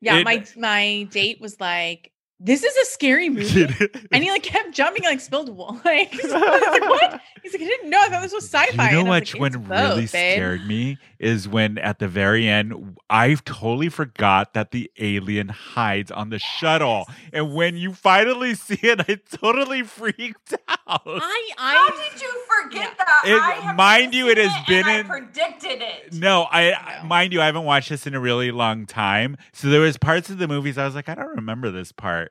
[0.00, 2.10] Yeah, It- my my date was like,
[2.42, 3.68] this is a scary movie.
[4.10, 5.80] and he like kept jumping, like spilled wine.
[5.84, 6.42] like, he's like
[6.88, 7.20] what?
[7.42, 8.00] He's like, I didn't know.
[8.00, 8.90] I thought this was sci-fi.
[8.90, 9.30] You know what?
[9.34, 13.34] I like, one "It's really babe." scared me is when at the very end I
[13.44, 19.00] totally forgot that the alien hides on the shuttle, and when you finally see it,
[19.08, 20.54] I totally freaked
[20.86, 21.02] out.
[21.06, 23.04] I How did you forget Yeah.
[23.04, 23.22] that?
[23.26, 26.14] It- I have mind you, it seen has been and I in- predicted it.
[26.14, 27.08] No, I No.
[27.08, 29.36] mind you, I haven't watched this in a really long time.
[29.52, 32.29] So there was parts of the movies I was like, I don't remember this part.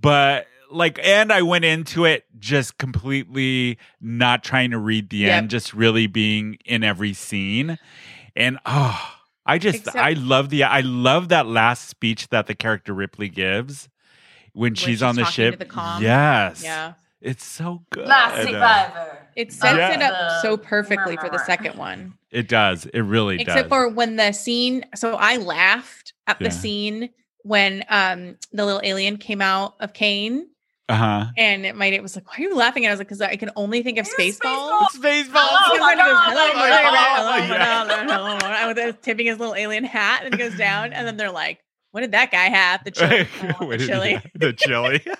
[0.00, 5.32] But like and I went into it just completely not trying to read the Yep.
[5.36, 7.78] end, just really being in every scene.
[8.36, 9.14] And oh,
[9.46, 13.28] I just Except- I love the I love that last speech that the character Ripley
[13.28, 13.88] gives
[14.52, 15.58] when, she's, she's on the ship.
[15.58, 15.98] the.
[16.00, 16.62] Yes.
[16.62, 16.94] yeah.
[17.20, 18.06] It's so good.
[18.06, 19.18] Last survivor.
[19.34, 19.92] It sets Yeah.
[19.94, 22.14] it up so perfectly for the second one.
[22.30, 22.86] It does.
[22.86, 23.68] It really Except does.
[23.68, 26.48] for when the scene so I laughed at Yeah.
[26.48, 27.10] the scene
[27.42, 30.48] when um the little alien came out of Kane
[30.88, 31.26] uh-huh.
[31.36, 32.84] and it might it was like, why are you laughing?
[32.84, 34.86] And I was like, because I can only think of It's Spaceballs.
[34.94, 35.48] Spaceballs.
[35.50, 35.78] Oh
[38.68, 41.58] with it tipping his little alien hat and it goes down, and then they're like,
[41.92, 43.26] "What did that guy have?" The chili.
[43.60, 44.22] Oh, the chili.
[44.34, 45.04] The chili.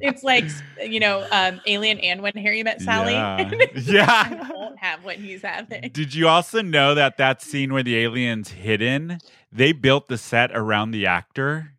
[0.00, 0.44] It's like
[0.82, 3.12] you know, um, Alien and When Harry Met Sally.
[3.14, 3.36] Yeah.
[3.38, 4.50] I Yeah.
[4.52, 5.90] won't have what he's having.
[5.92, 9.18] Did you also know that that scene where the alien's hidden,
[9.52, 11.72] they built the set around the actor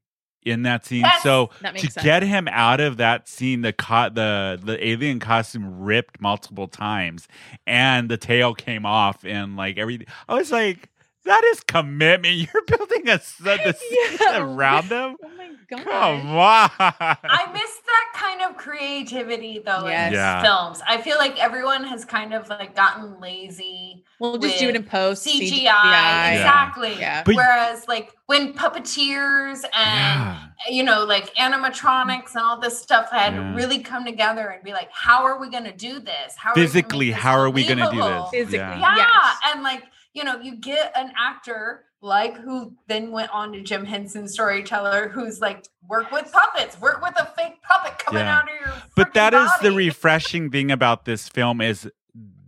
[0.43, 1.01] in that scene.
[1.01, 2.03] Yes, so that to sense.
[2.03, 7.27] get him out of that scene, the co- the the alien costume ripped multiple times,
[7.67, 10.07] and the tail came off, and like everything.
[10.27, 10.89] I was like,
[11.29, 12.33] that is commitment.
[12.53, 13.77] You're building a set the
[14.21, 14.39] Yeah.
[14.43, 15.15] around them.
[15.71, 15.85] Oh my god!
[15.85, 16.69] Come on.
[16.79, 20.07] I miss that kind of creativity though Yes.
[20.07, 20.41] in Yeah.
[20.41, 20.81] films.
[20.87, 24.03] I feel like everyone has kind of like gotten lazy.
[24.19, 26.31] We'll just do it in post CGI, CGI.
[26.33, 26.95] exactly.
[26.99, 27.21] Yeah.
[27.23, 30.39] But- Whereas like when puppeteers and yeah.
[30.69, 33.53] you know like animatronics and all this stuff had Yeah.
[33.55, 36.35] really come together and be like, how are we going to do this?
[36.35, 38.29] How are we gonna make Physically, this how are we gonna do this?
[38.31, 38.79] Physically, Yeah.
[38.79, 39.37] Yeah, yes.
[39.53, 39.83] and like
[40.19, 45.07] you know, you get an actor like who then went on to Jim Henson Storyteller,
[45.07, 48.37] who's like work with puppets, work with a fake puppet coming Yeah.
[48.39, 48.73] out of your.
[48.97, 51.89] But that is the refreshing thing about this film is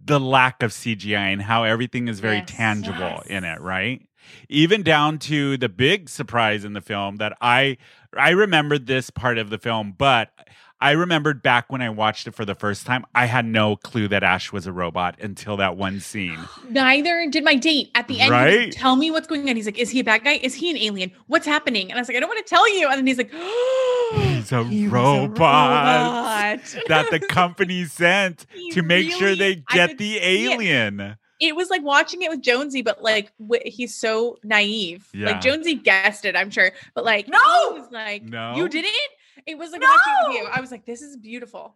[0.03, 2.49] the lack of CGI and how everything is very Yes.
[2.51, 3.27] tangible Yes.
[3.27, 4.01] in it, right?
[4.49, 7.77] Even down to the big surprise in the film that I
[8.17, 10.29] I remembered this part of the film, but
[10.81, 14.07] I remembered back when I watched it for the first time, I had no clue
[14.07, 16.39] that Ash was a robot until that one scene.
[16.69, 17.91] Neither did my date.
[17.93, 18.71] At the end, Right?
[18.71, 19.55] tell me what's going on.
[19.55, 20.33] He's like, is he a bad guy?
[20.41, 21.11] Is he an alien?
[21.27, 21.89] What's happening?
[21.91, 22.87] And I was like, I don't want to tell you.
[22.87, 23.31] And then he's like,
[24.13, 25.37] He's a he robot.
[25.39, 26.59] robot.
[26.87, 30.51] that the company sent to make sure they get the see it.
[30.51, 31.15] alien.
[31.39, 35.07] it was like watching it with Jonesy, but like w- he's so naive.
[35.13, 35.27] Yeah.
[35.27, 37.73] Like Jonesy guessed it, I'm sure, but like No!
[37.73, 38.55] he was like, No?
[38.55, 38.91] you didn't.
[39.45, 40.47] It was like watching with you.
[40.51, 41.75] I was like, this is beautiful.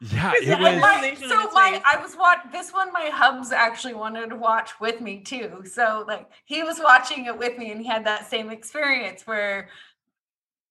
[0.00, 0.80] Yeah, it was.
[0.80, 1.82] My- so my.
[1.84, 5.62] I was watch this one my hubs actually wanted to watch with me too.
[5.70, 9.68] So like he was watching it with me and he had that same experience where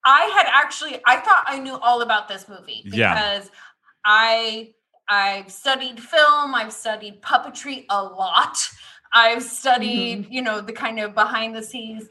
[0.04, 3.13] I had actually I thought I knew all about this movie Yeah.
[3.13, 3.52] because
[4.04, 4.73] I
[5.08, 8.58] I've studied film, I've studied puppetry a lot.
[9.13, 10.34] I've studied, Mm-hmm.
[10.34, 12.04] you know, the kind of behind the scenes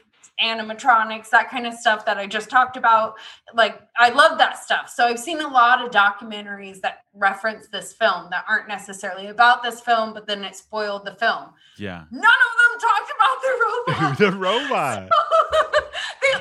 [0.43, 3.15] animatronics, that kind of stuff that I just talked about.
[3.53, 4.89] Like, I love that stuff.
[4.89, 9.63] So I've seen a lot of documentaries that reference this film that aren't necessarily about
[9.63, 11.49] this film, but then it spoiled the film.
[11.77, 12.03] Yeah.
[12.11, 14.17] None of them talked about the robot.
[14.19, 15.09] the robot.
[15.11, 15.79] they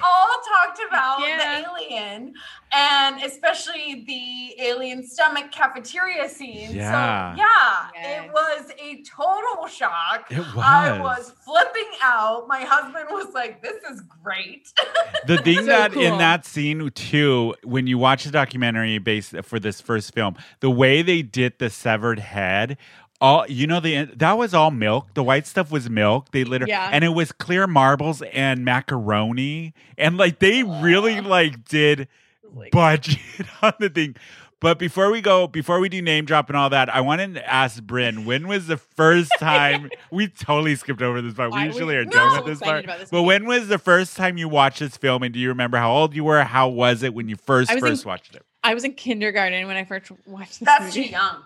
[0.03, 1.61] all talked about Yeah.
[1.61, 2.35] the alien
[2.73, 6.75] and especially the alien stomach cafeteria scene.
[6.75, 7.33] Yeah.
[7.35, 8.25] So, yeah, Yes.
[8.25, 10.27] it was a total shock.
[10.31, 10.57] It was.
[10.65, 12.47] I was flipping out.
[12.47, 14.69] My husband was like, "This is great."
[15.27, 19.59] the thing So that in that scene too, when you watch the documentary based for
[19.59, 22.77] this first film, the way they did the severed head.
[23.21, 25.15] All you know, the that was all milk.
[25.15, 26.31] The white stuff was milk.
[26.31, 26.91] They literally, Yeah.
[26.93, 32.07] and it was clear marbles and macaroni, and like they really like did
[32.55, 33.19] Like, budget
[33.63, 34.15] on the thing.
[34.61, 37.49] But before we go, before we do name drop and all that, I wanted to
[37.49, 41.53] ask Bryn, when was the first time we totally skipped over this part?
[41.53, 42.85] We I was usually are so done with this part.
[42.87, 43.27] this But movie.
[43.27, 46.13] when was the first time you watched this film and do you remember how old
[46.15, 46.43] you were?
[46.43, 48.43] How was it when you first I was in- first watched it?
[48.65, 51.37] I was in kindergarten when I first watched this That's too young.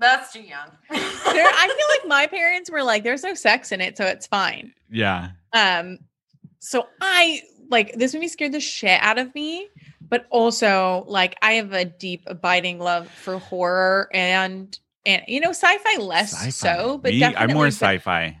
[0.00, 0.66] That's too young.
[0.88, 4.26] There, I feel like my parents were like, "There's no sex in it, so it's
[4.26, 5.30] fine." Yeah.
[5.52, 5.98] Um,
[6.58, 9.68] so I like this movie scared the shit out of me,
[10.08, 15.50] but also like I have a deep, abiding love for horror and and you know
[15.50, 16.50] sci-fi less Sci-fi.
[16.50, 18.39] so, but Me, definitely I'm more sci-fi Anymore.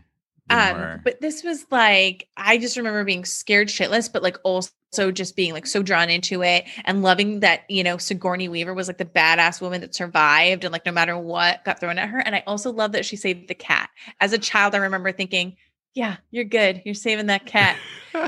[0.50, 4.70] Um, but this was like I just remember being scared shitless, but like also
[5.12, 8.88] just being like so drawn into it and loving that you know Sigourney Weaver was
[8.88, 12.18] like the badass woman that survived and like no matter what got thrown at her.
[12.18, 13.90] And I also love that she saved the cat.
[14.20, 15.56] As a child, I remember thinking,
[15.94, 16.82] "Yeah, you're good.
[16.84, 17.76] You're saving that cat."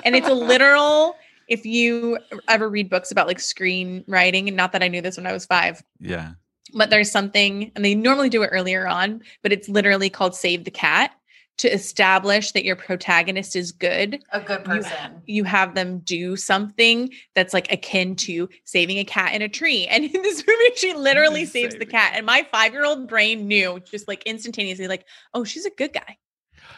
[0.05, 1.17] and it's a literal.
[1.49, 5.27] If you ever read books about like screenwriting, and not that I knew this when
[5.27, 6.33] I was five, yeah.
[6.73, 10.65] but there's something, and they normally do it earlier on, but it's literally called Save
[10.65, 11.13] the Cat
[11.59, 14.23] to establish that your protagonist is good.
[14.33, 15.23] A good You- person.
[15.27, 19.87] You have them do something that's like akin to saving a cat in a tree.
[19.91, 22.13] And in this movie, she literally saves the cat.
[22.17, 25.93] And my five year old brain knew just like instantaneously, like, oh, she's a good
[25.93, 26.17] guy.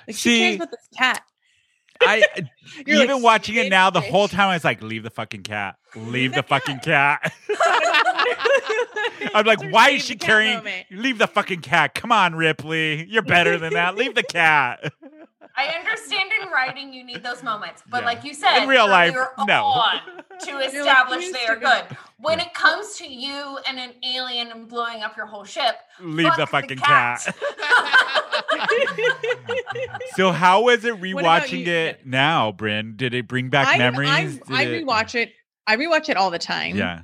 [0.07, 1.23] Like she cares about this cat.
[2.01, 2.43] I uh,
[2.87, 5.43] You're like, even watching it now, the whole time I was like, leave the fucking
[5.43, 5.77] cat.
[5.97, 7.33] Leave the the fucking cat.
[7.61, 10.61] I'm I'm like, why is she carrying?
[10.91, 11.95] Leave the fucking cat.
[11.95, 13.07] Come on, Ripley.
[13.07, 13.97] You're better than that.
[13.97, 14.93] Leave the cat.
[15.57, 18.07] I understand in writing you need those moments, but Yeah.
[18.07, 19.65] like you said, In real life, earlier no.
[19.65, 20.01] on,
[20.41, 21.85] to You're like, establish "Please they are good.
[21.91, 25.77] it." When it comes to you and an alien and blowing up your whole ship,
[26.01, 27.37] Leave the fuck fucking cat.
[30.17, 32.95] So how was it rewatching it now, Bryn?
[32.97, 34.11] Did it bring back I, memories?
[34.11, 35.33] I, Did I it- rewatch it.
[35.67, 36.77] I rewatch it all the time.
[36.77, 37.01] Yeah.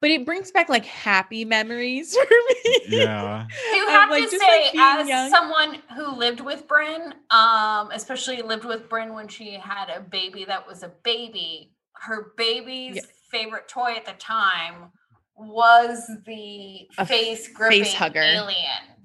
[0.00, 2.76] But it brings back like happy memories for me.
[2.88, 3.46] Yeah.
[3.74, 5.30] you Of, have like, to just, say, like, as young.
[5.30, 10.44] someone who lived with Bryn, um, especially lived with Bryn when she had a baby
[10.46, 13.02] that was a baby, her baby's Yeah.
[13.30, 14.90] favorite toy at the time
[15.36, 18.20] was the A face gripping hugger.
[18.20, 18.56] alien.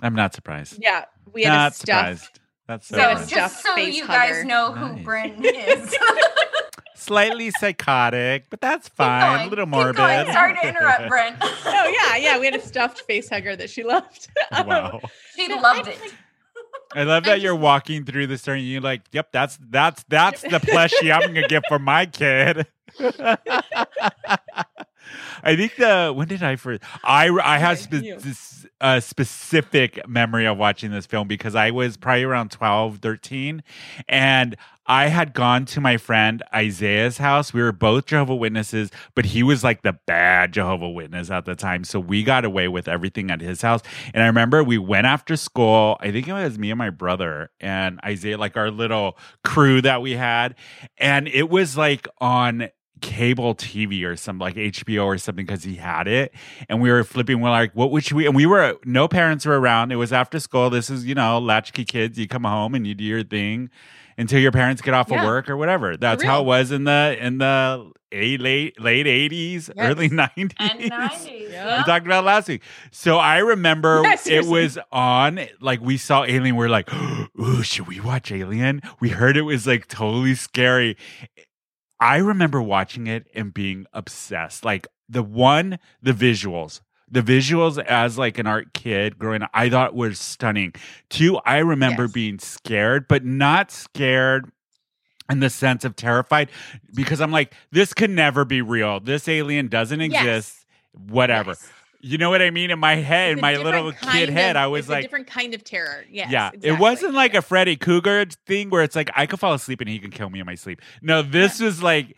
[0.02, 0.78] I'm not surprised.
[0.82, 1.88] Yeah, we had Not a stuffed.
[1.88, 2.40] surprised.
[2.68, 3.30] That's so We had a So funny.
[3.36, 4.34] just stuffed so face you hugger.
[4.34, 5.04] guys know who Nice.
[5.04, 5.96] Bryn is.
[6.96, 9.22] Slightly psychotic, but that's fine.
[9.38, 9.96] going, A little keep morbid.
[9.98, 10.32] going.
[10.34, 11.36] Sorry to interrupt, Bryn.
[11.42, 12.40] Oh yeah, yeah.
[12.40, 14.28] We had a stuffed face hugger that she loved.
[14.52, 15.02] Um, wow.
[15.36, 16.00] she loved I- it.
[16.96, 20.04] I love I that you're walking through the store and you're like, "Yep, that's that's
[20.08, 22.66] that's the plushie I'm gonna get for my kid."
[25.44, 26.82] I think the when did I first?
[27.04, 31.98] I I have spe- this, a specific memory of watching this film because I was
[31.98, 33.64] probably around 12, 13,
[34.08, 34.56] and
[34.88, 37.54] I had gone to my friend Isaiah's house.
[37.54, 41.56] We were both Jehovah Witnesses, but he was like the bad Jehovah Witness at the
[41.56, 43.82] time, so we got away with everything at his house.
[44.14, 45.98] And I remember we went after school.
[46.02, 50.02] I think it was me and my brother and Isaiah, like our little crew that
[50.02, 50.56] we had,
[50.98, 52.70] and it was like on
[53.02, 56.34] cable TV or something like HBO or something because he had it.
[56.70, 58.26] And we were flipping, we're like, what would we?
[58.26, 59.92] And we were, no parents were around.
[59.92, 60.70] It was after school.
[60.70, 62.18] This is, you know, latchkey kids.
[62.18, 63.70] You come home and you do your thing
[64.18, 65.20] until your parents get off Yeah.
[65.20, 65.98] of work or whatever.
[65.98, 69.72] That's how it was in the, in the a late, late 80s, Yes.
[69.78, 70.54] early 90s.
[70.54, 70.90] 90s.
[70.90, 71.50] Yeah.
[71.50, 71.78] Yeah.
[71.80, 72.62] We talked about last week.
[72.92, 76.56] So I remember Yeah, it was on, like we saw Alien.
[76.56, 76.90] We're like,
[77.40, 78.82] ooh, should we watch Alien?
[79.02, 80.96] We heard it was like totally scary.
[82.00, 84.66] I remember watching it and being obsessed.
[84.66, 86.82] Like the one, the visuals.
[87.10, 90.74] The visuals as like an art kid growing up, I thought was stunning.
[91.10, 92.12] Two, I remember Yes.
[92.12, 94.52] being scared, but not scared
[95.30, 96.50] in the sense of terrified
[96.94, 99.00] because I'm like, this can never be real.
[99.00, 100.22] This alien doesn't Yes.
[100.22, 100.66] exist.
[100.94, 101.52] Whatever.
[101.52, 101.72] Yes.
[102.06, 102.70] You know what I mean?
[102.70, 105.26] In my head, in my little kid kind head, I was it's a like, different
[105.26, 106.06] kind of terror.
[106.08, 109.54] Yes, yeah, it wasn't like a Freddy Krueger thing where it's like I could fall
[109.56, 110.84] asleep and he can kill me in my sleep.
[111.02, 112.16] No, this was like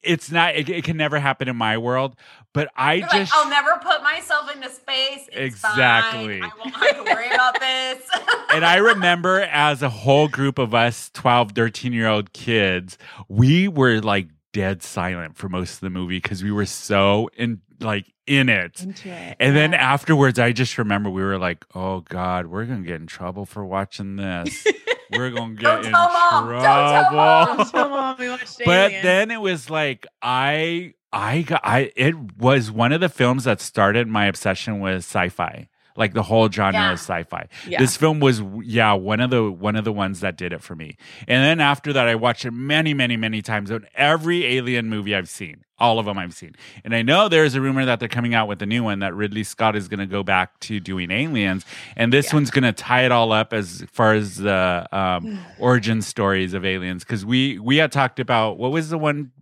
[0.00, 0.54] it's not.
[0.54, 2.14] It, it can never happen in my world.
[2.52, 5.28] But I You're just like, I'll never put myself into space.
[5.32, 6.40] It's Exactly.
[6.40, 6.50] Fine.
[6.50, 8.08] I won't have to worry about this.
[8.54, 12.96] and I remember as a whole group of us 12, 13 year old kids,
[13.28, 17.60] we were like dead silent for most of the movie because we were so in
[17.80, 18.80] like in it.
[19.04, 19.36] it.
[19.38, 23.06] And then afterwards, I just remember we were like, "Oh God, we're gonna get in
[23.06, 24.66] trouble for watching this.
[25.12, 26.48] we're gonna get Don't in Mom.
[26.48, 27.70] Trouble." Mom.
[27.72, 28.16] Mom
[28.64, 31.92] but then it was like I, I got, I.
[31.96, 36.50] It was one of the films that started my obsession with sci-fi, like the whole
[36.50, 36.92] genre Yeah.
[36.92, 37.48] of sci-fi.
[37.66, 37.78] Yeah.
[37.78, 40.74] This film was, yeah, one of the one of the ones that did it for
[40.74, 40.96] me.
[41.28, 45.14] And then after that, I watched it many, many, many times on every Alien movie
[45.14, 45.62] I've seen.
[45.78, 46.54] All of them I've seen.
[46.84, 49.14] And I know there's a rumor that they're coming out with a new one that
[49.14, 51.66] Ridley Scott is going to go back to doing aliens.
[51.96, 52.34] And this Yeah.
[52.36, 56.64] one's going to tie it all up as far as the um, origin stories of
[56.64, 57.04] aliens.
[57.04, 59.32] Because we, we had talked about, what was the one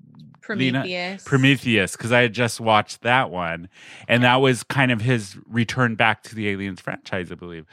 [0.48, 1.24] Lena- Prometheus.
[1.24, 3.68] Prometheus because I had just watched that one,
[4.08, 7.64] and that was kind of his return back to the Aliens franchise, I believe.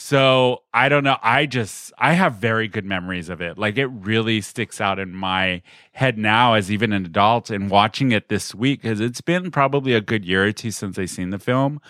[0.00, 1.16] So I don't know.
[1.24, 3.58] I just I have very good memories of it.
[3.58, 5.60] Like it really sticks out in my
[5.90, 9.94] head now as even an adult and watching it this week because it's been probably
[9.94, 11.80] a good year or two since I seen the film.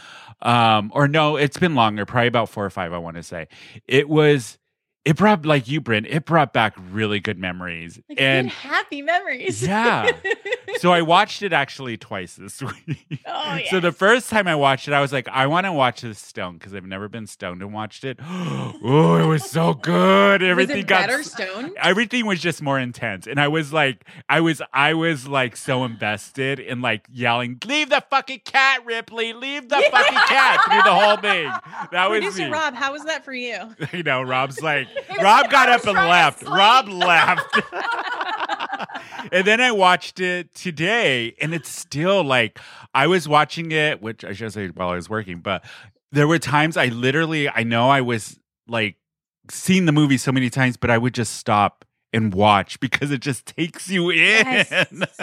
[0.41, 2.95] Um, or no, it's been longer, probably about four or five.
[2.95, 3.47] I want to say
[3.87, 4.57] it was
[5.09, 7.99] it brought like you, Bryn, it brought back really good memories.
[8.09, 9.67] Like and good, happy memories.
[9.67, 10.11] Yeah.
[10.79, 13.21] so I watched it actually twice this week.
[13.27, 16.03] Oh, So the first time I watched it, I was like, I want to watch
[16.03, 18.19] this stoned because I've never been stoned and watched it.
[18.23, 20.43] oh, it was so good.
[20.43, 21.73] was Everything got better s- stone?
[21.79, 25.85] everything was just more intense and i was like i was i was like so
[25.85, 30.95] invested in like yelling leave the fucking cat ripley leave the fucking cat through the
[30.95, 31.51] whole thing
[31.93, 32.51] that was Producer me.
[32.53, 33.57] Rob, how was that for you?
[33.93, 34.89] you know rob's like
[35.22, 36.42] rob got up and left.
[36.44, 37.61] rob left.
[39.32, 42.59] And then i watched it today and it's still like
[42.94, 45.64] i was watching it which i should say while i was working but
[46.12, 48.38] there were times i literally i know i was
[48.68, 48.96] like
[49.51, 53.21] seen the movie so many times but i would just stop and watch because it
[53.21, 54.73] just takes you in Yes.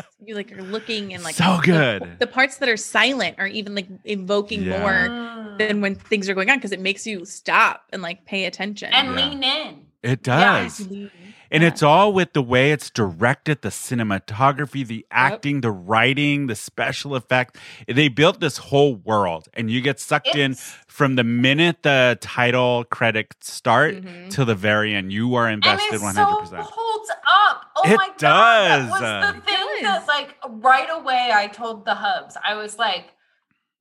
[0.26, 2.18] you like are looking and like So good.
[2.20, 4.80] The, parts that are silent are even like evoking Yeah.
[4.80, 5.58] more Mm.
[5.58, 8.92] than when things are going on because it makes you stop and like pay attention.
[8.94, 9.16] and Yeah.
[9.30, 9.86] lean in.
[10.04, 11.10] it does Lean.
[11.52, 11.70] And Yeah.
[11.70, 17.16] it's all with the way it's directed, the cinematography, the acting, the writing, the special
[17.16, 17.60] effects.
[17.88, 20.56] They built this whole world, and you get sucked in
[20.88, 24.30] from the minute the title credits start Mhm.
[24.32, 25.12] to the very end.
[25.12, 26.62] You are invested it one hundred percent.
[26.64, 27.66] holds up.
[27.78, 28.90] Oh It my god, does.
[28.90, 32.38] that was the thing that like right away I told the hubs.
[32.44, 33.12] I was like,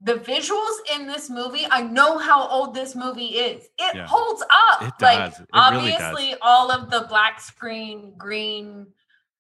[0.05, 1.67] the visuals in this movie.
[1.71, 3.65] I know how old this movie is.
[3.79, 4.07] It Yeah.
[4.07, 4.83] holds up.
[4.83, 5.41] It Like does.
[5.41, 8.87] It really obviously, all of the black screen green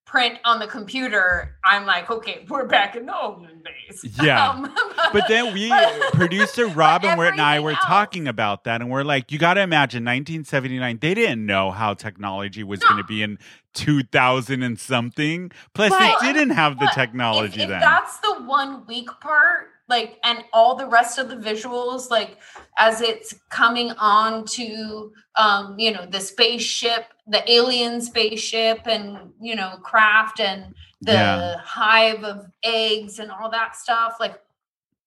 [0.06, 1.56] print on the computer.
[1.64, 4.04] I'm like, okay, we're back in the olden days.
[4.22, 4.48] Yeah.
[4.50, 4.74] Um,
[5.12, 5.72] But then we,
[6.12, 9.38] producer Robin and, Wirt and I were else- talking about that, and we're like, you
[9.38, 10.98] got to imagine 1979.
[11.00, 13.38] They didn't know how technology was going to be in
[13.74, 15.50] 2000 and something.
[15.74, 17.80] Plus, But- they didn't have the technology if, if then.
[17.80, 22.38] that's the one weak part like and all the rest of the visuals like
[22.78, 29.54] as it's coming on to um you know the spaceship the alien spaceship and you
[29.54, 31.56] know craft and the Yeah.
[31.58, 34.40] hive of eggs and all that stuff like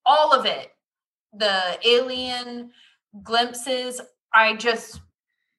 [0.06, 0.74] all of it
[1.34, 2.72] the alien
[3.24, 4.00] glimpses
[4.34, 5.02] i just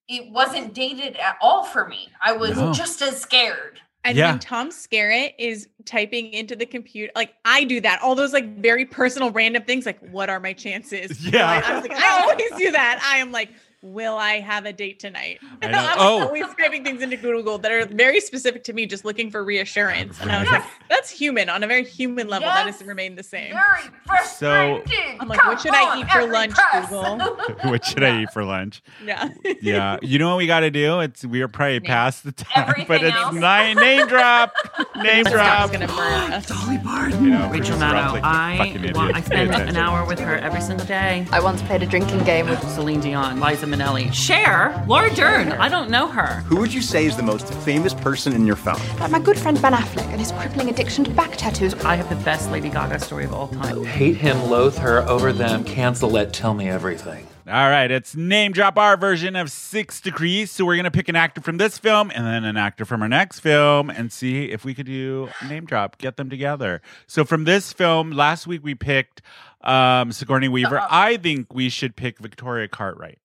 [0.08, 2.72] it wasn't dated at all for me i was No.
[2.72, 4.30] just as scared And Yeah.
[4.30, 8.56] when Tom Skerritt is typing into the computer, like I do that, all those like
[8.58, 11.24] very personal random things, like what are my chances?
[11.32, 11.48] Yeah.
[11.48, 13.00] I, I was like, I always do that.
[13.04, 13.50] I am like,
[13.82, 15.38] will I have a date tonight?
[15.62, 16.22] I I'm Oh.
[16.26, 20.20] always typing things into Google that are very specific to me, just looking for reassurance.
[20.20, 20.60] And I was Right.
[20.62, 22.48] like, that's human on a very human level.
[22.48, 22.88] That has Yes.
[22.88, 23.52] remained the same.
[23.52, 24.82] Very So-
[25.20, 26.88] I'm like, what should I eat for lunch, press.
[26.88, 27.18] Google?
[27.70, 28.82] what should I eat for lunch?
[29.04, 29.28] Yeah.
[29.62, 30.98] Yeah, you know what we got to do?
[31.00, 33.34] It's we are probably Name- past the time, but Everything it's else.
[33.34, 34.54] nine, name drop,
[34.96, 35.72] name Scott's drop.
[35.72, 36.46] gonna burn us.
[36.46, 37.22] Dolly Parton.
[37.24, 38.12] You know, Rachel producer Rob's Maddow.
[38.14, 41.26] like, I, want, I spend an hour with her every single day.
[41.32, 45.52] I once played a drinking game with Celine Dion, Liza Minnelli, Cher, Laura Dern.
[45.52, 46.40] I don't know her.
[46.46, 48.80] Who would you say is the most famous person in your phone?
[48.98, 51.74] like my good friend Ben Affleck and his crippling addiction to back tattoos.
[51.84, 53.84] I have the best Lady Gaga story of all time.
[53.84, 57.26] Hate him, loathe her, over them, cancel it, tell me everything.
[57.46, 60.50] All right, it's name drop our version of Six Degrees.
[60.50, 63.08] So we're gonna pick an actor from this film and then an actor from our
[63.08, 66.82] next film and see if we could do name drop, get them together.
[67.06, 69.22] So from this film, last week we picked
[69.62, 70.78] um Sigourney Weaver.
[70.90, 73.18] I think we should pick Victoria Cartwright.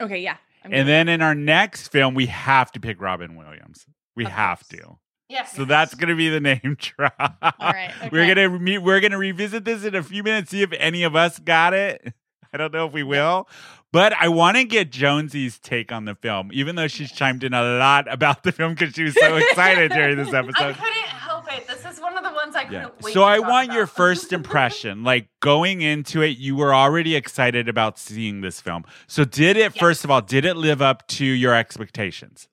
[0.00, 0.36] Okay, yeah.
[0.64, 3.86] I'm And then in our next film, we have to pick Robin Williams.
[4.16, 4.80] We Of have course.
[4.80, 4.98] to.
[5.28, 5.54] Yes.
[5.54, 7.36] So that's gonna be the name drop.
[7.40, 8.78] All right, We're gonna meet.
[8.78, 10.50] We're gonna revisit this in a few minutes.
[10.50, 12.12] See if any of us got it.
[12.52, 13.48] I don't know if we will,
[13.92, 17.54] but I want to get Jonesy's take on the film, even though she's chimed in
[17.54, 20.74] a lot about the film because she was so excited during this episode.
[20.74, 21.68] couldn't help it.
[21.68, 22.88] This is one of the ones I couldn't Yeah.
[23.02, 23.14] wait.
[23.14, 25.02] So I talk want your first impression.
[25.04, 28.84] Like going into it, you were already excited about seeing this film.
[29.06, 29.74] So did it?
[29.74, 29.78] Yes.
[29.78, 32.48] First of all, did it live up to your expectations?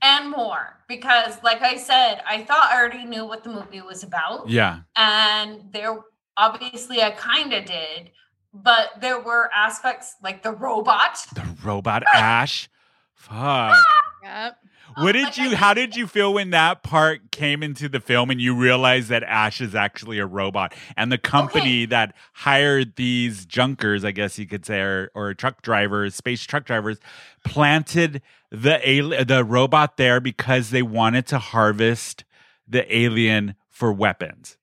[0.00, 4.04] and more because, like I said, I thought I already knew what the movie was
[4.04, 4.48] about.
[4.48, 4.80] Yeah.
[4.96, 5.98] and there
[6.36, 8.10] obviously I kind of did,
[8.54, 11.18] but there were aspects like the robot.
[11.34, 12.68] The robot Ash.
[13.14, 13.76] Fuck.
[14.22, 14.56] Yep.
[15.02, 15.56] What did Like, you?
[15.56, 19.22] How did you feel when that part came into the film and you realized that
[19.22, 21.86] Ash is actually a robot and the company Okay.
[21.86, 26.64] that hired these junkers, I guess you could say, or, or truck drivers, space truck
[26.64, 26.98] drivers,
[27.44, 32.24] planted the ali- the robot there because they wanted to harvest
[32.66, 34.56] the alien for weapons.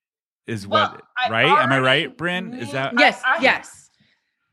[0.48, 1.64] Is Well, what I right?
[1.64, 2.54] Am I right, Bryn?
[2.54, 3.90] Is that I- Yes, I- yes.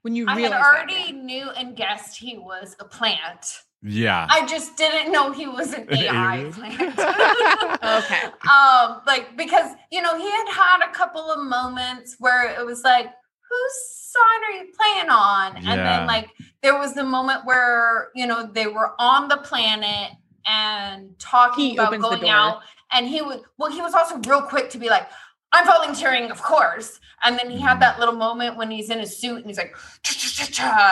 [0.02, 3.62] When you I had already that, knew and guessed he was a plant.
[3.82, 4.30] Yeah?
[4.30, 6.52] I just didn't know he was an An AI alien?
[6.52, 6.98] plant.
[7.82, 8.22] Okay.
[8.50, 12.82] Um, like because you know he had had a couple of moments where it was
[12.84, 13.72] like, whose
[14.12, 15.56] sign are you playing on?
[15.66, 16.30] And then like
[16.62, 20.12] there was the moment where you know they were on the planet
[20.46, 22.60] and talking He about going out,
[22.92, 25.08] and he was well, he was also real quick to be like.
[25.54, 26.98] I'm volunteering, of course.
[27.22, 27.66] And then he Mm-hmm.
[27.66, 29.76] had that little moment when he's in his suit and he's like,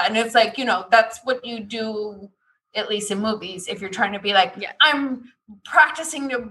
[0.05, 2.28] and it's like, you know, that's what you do,
[2.75, 4.73] at least in movies, if you're trying to be like, Yeah.
[4.81, 5.33] I'm
[5.64, 6.49] practicing to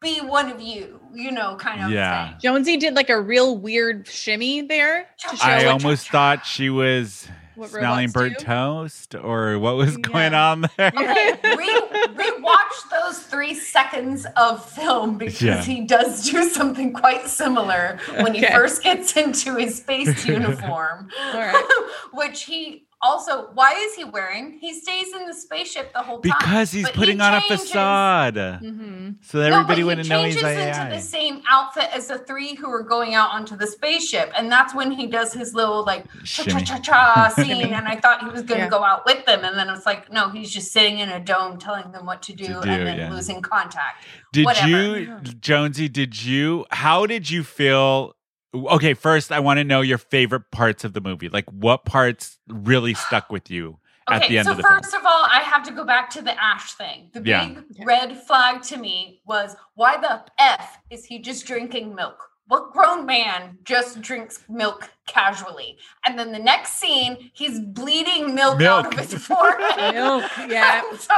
[0.00, 2.28] be one of you, you know, kind of Yeah.
[2.30, 2.38] thing.
[2.42, 6.68] Jonesy did like a real weird shimmy there to show I what, almost thought she
[6.68, 8.44] was what smelling burnt do.
[8.44, 10.92] toast or what was going on there.
[10.94, 11.80] Okay, re-
[12.16, 15.62] rewatch those three seconds of film because Yeah.
[15.62, 21.08] he does do something quite similar when he first gets into his space uniform.
[21.32, 21.84] All right.
[22.12, 24.58] Which he also, why is he wearing?
[24.60, 26.32] He stays in the spaceship the whole time.
[26.40, 28.34] Because he's but he putting on a facade.
[28.36, 29.10] Mm-hmm.
[29.20, 30.84] So that No, everybody but wouldn't he know he's changes AI.
[30.84, 34.50] into the same outfit as the three who are going out onto the spaceship, and
[34.50, 37.72] that's when he does his little like cha cha cha cha scene.
[37.74, 38.70] And I thought he was going to Yeah.
[38.70, 41.58] go out with them, and then it's like, no, he's just sitting in a dome
[41.58, 43.12] telling them what to do, do, and then yeah.
[43.12, 44.04] losing contact.
[44.32, 44.98] Did whatever.
[44.98, 48.14] you, Jonesy, did you, how did you feel?
[48.54, 51.28] Okay, first, I want to know your favorite parts of the movie.
[51.28, 53.78] Like, what parts really stuck with you
[54.08, 54.80] at Okay, the end so of the film?
[54.80, 57.10] first of all, I have to go back to the Ash thing.
[57.12, 57.60] The big Yeah.
[57.84, 62.30] red flag to me was why the F is he just drinking milk?
[62.46, 65.78] What grown man just drinks milk casually?
[66.06, 69.94] And then the next scene, he's bleeding milk, out of his forehead.
[69.94, 70.82] Milk, yeah.
[70.98, 71.14] so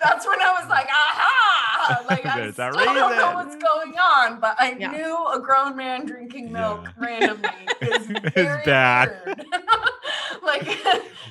[0.00, 1.21] that's when I was like, ah,
[1.92, 2.04] aha!
[2.10, 4.90] Like I still a don't know what's going on, but I Yeah.
[4.92, 7.06] knew a grown man drinking milk Yeah.
[7.06, 7.48] randomly
[7.80, 9.20] is It's very bad.
[9.26, 9.44] weird.
[10.42, 10.66] like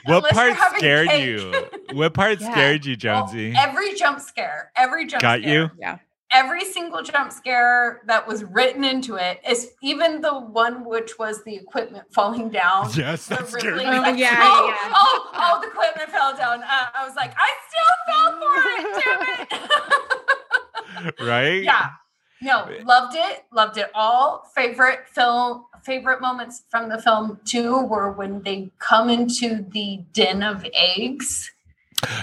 [0.05, 1.25] What part scared cake.
[1.25, 1.53] you?
[1.93, 2.51] What part Yeah.
[2.51, 3.53] scared you, Well, Jonesy?
[3.57, 5.37] every jump scare, every jump scare.
[5.37, 5.69] Got scare, you?
[5.79, 5.97] Yeah.
[6.33, 11.43] every single jump scare that was written into it is even the one which was
[11.43, 12.89] the equipment falling down.
[12.95, 13.97] Yes, the that scared really- me.
[13.97, 14.93] Oh, like, yeah, oh, yeah.
[14.95, 16.63] oh, oh, the equipment fell down.
[16.63, 19.03] Uh, I was like, I still fell for it.
[19.03, 20.37] Damn it.
[21.21, 21.63] right?
[21.63, 21.89] yeah.
[22.43, 23.43] No, loved it.
[23.53, 24.49] Loved it all.
[24.55, 30.41] Favorite film, favorite moments from the film too were when they come into the den
[30.41, 31.51] of eggs.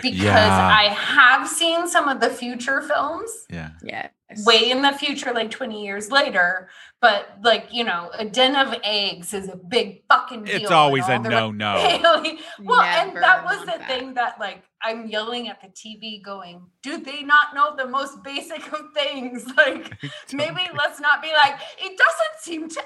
[0.02, 0.76] Because Yeah.
[0.76, 3.70] I have seen some of the future films Yeah.
[3.84, 4.08] Yeah.
[4.44, 6.68] way in the future, like 20 years later.
[7.00, 10.56] But like, you know, a den of eggs is a big fucking deal.
[10.56, 11.76] It's always a the no no.
[11.76, 13.86] Alien- well, and that was the that.
[13.86, 18.24] thing that like I'm yelling at the TV going, do they not know the most
[18.24, 19.46] basic of things?
[19.56, 19.92] Like
[20.32, 22.82] maybe let's not be like, it doesn't seem to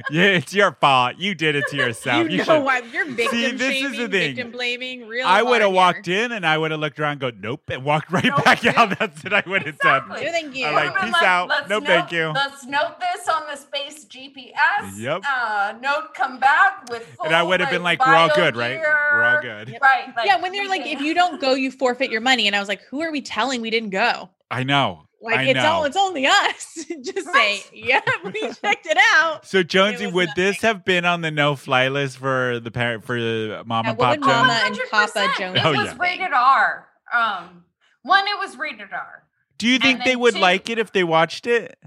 [0.10, 1.18] Yeah, it's your fault.
[1.18, 2.24] You did it to yourself.
[2.26, 2.64] you, You, know should.
[2.64, 2.92] what?
[2.94, 4.36] You're victim See, this is the thing.
[4.36, 5.08] victim blaming.
[5.08, 5.28] Real.
[5.28, 7.84] I would have walked in and I would have looked around, and go nope, and
[7.84, 8.44] walked right Nope.
[8.46, 8.98] back out.
[8.98, 10.24] That's what I would have Exactly.
[10.26, 10.66] No, thank you.
[10.68, 11.50] I'm like, Would've been peace out.
[11.50, 12.28] let's No, note, thank you.
[12.34, 14.98] Let's note this on the space GPS.
[14.98, 15.22] Yep.
[15.30, 18.36] Uh, note come back with full, And I would have been like, we're all bio
[18.38, 18.80] good, right?
[18.80, 19.66] We're all gear.
[19.66, 19.78] good.
[19.82, 20.16] Right.
[20.16, 22.48] Like, yeah, when they're like, if you don't go, you forfeit your money.
[22.48, 24.30] And I was like, who are we telling we didn't go?
[24.52, 25.04] I know.
[25.22, 25.66] Like I it's know.
[25.72, 26.86] all it's only us.
[27.02, 29.46] Just say, yeah, we checked it out.
[29.46, 33.06] so Jonesy, was would this have been on the no fly list for the parent
[33.06, 34.80] for the mom Yeah, and pop would Mama Jones?
[34.80, 35.38] and Papa 100%.
[35.40, 35.96] Jones It Oh, was yeah.
[35.98, 36.88] rated R.
[37.14, 37.64] Um,
[38.02, 39.24] one, it was rated R.
[39.58, 41.78] Do you think they would two- like it if they watched it?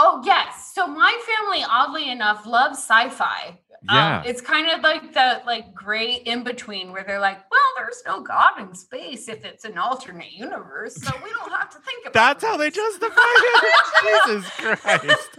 [0.00, 0.72] Oh yes.
[0.74, 3.60] So my family, oddly enough, loves sci-fi.
[3.84, 4.18] Yeah.
[4.18, 8.02] Um, it's kind of like the like gray in between where they're like, well, there's
[8.06, 12.06] no God in space if it's an alternate universe, so we don't have to think
[12.06, 12.10] about.
[12.10, 12.12] It.
[12.14, 13.74] That's how they justify it.
[14.36, 15.38] Jesus Christ.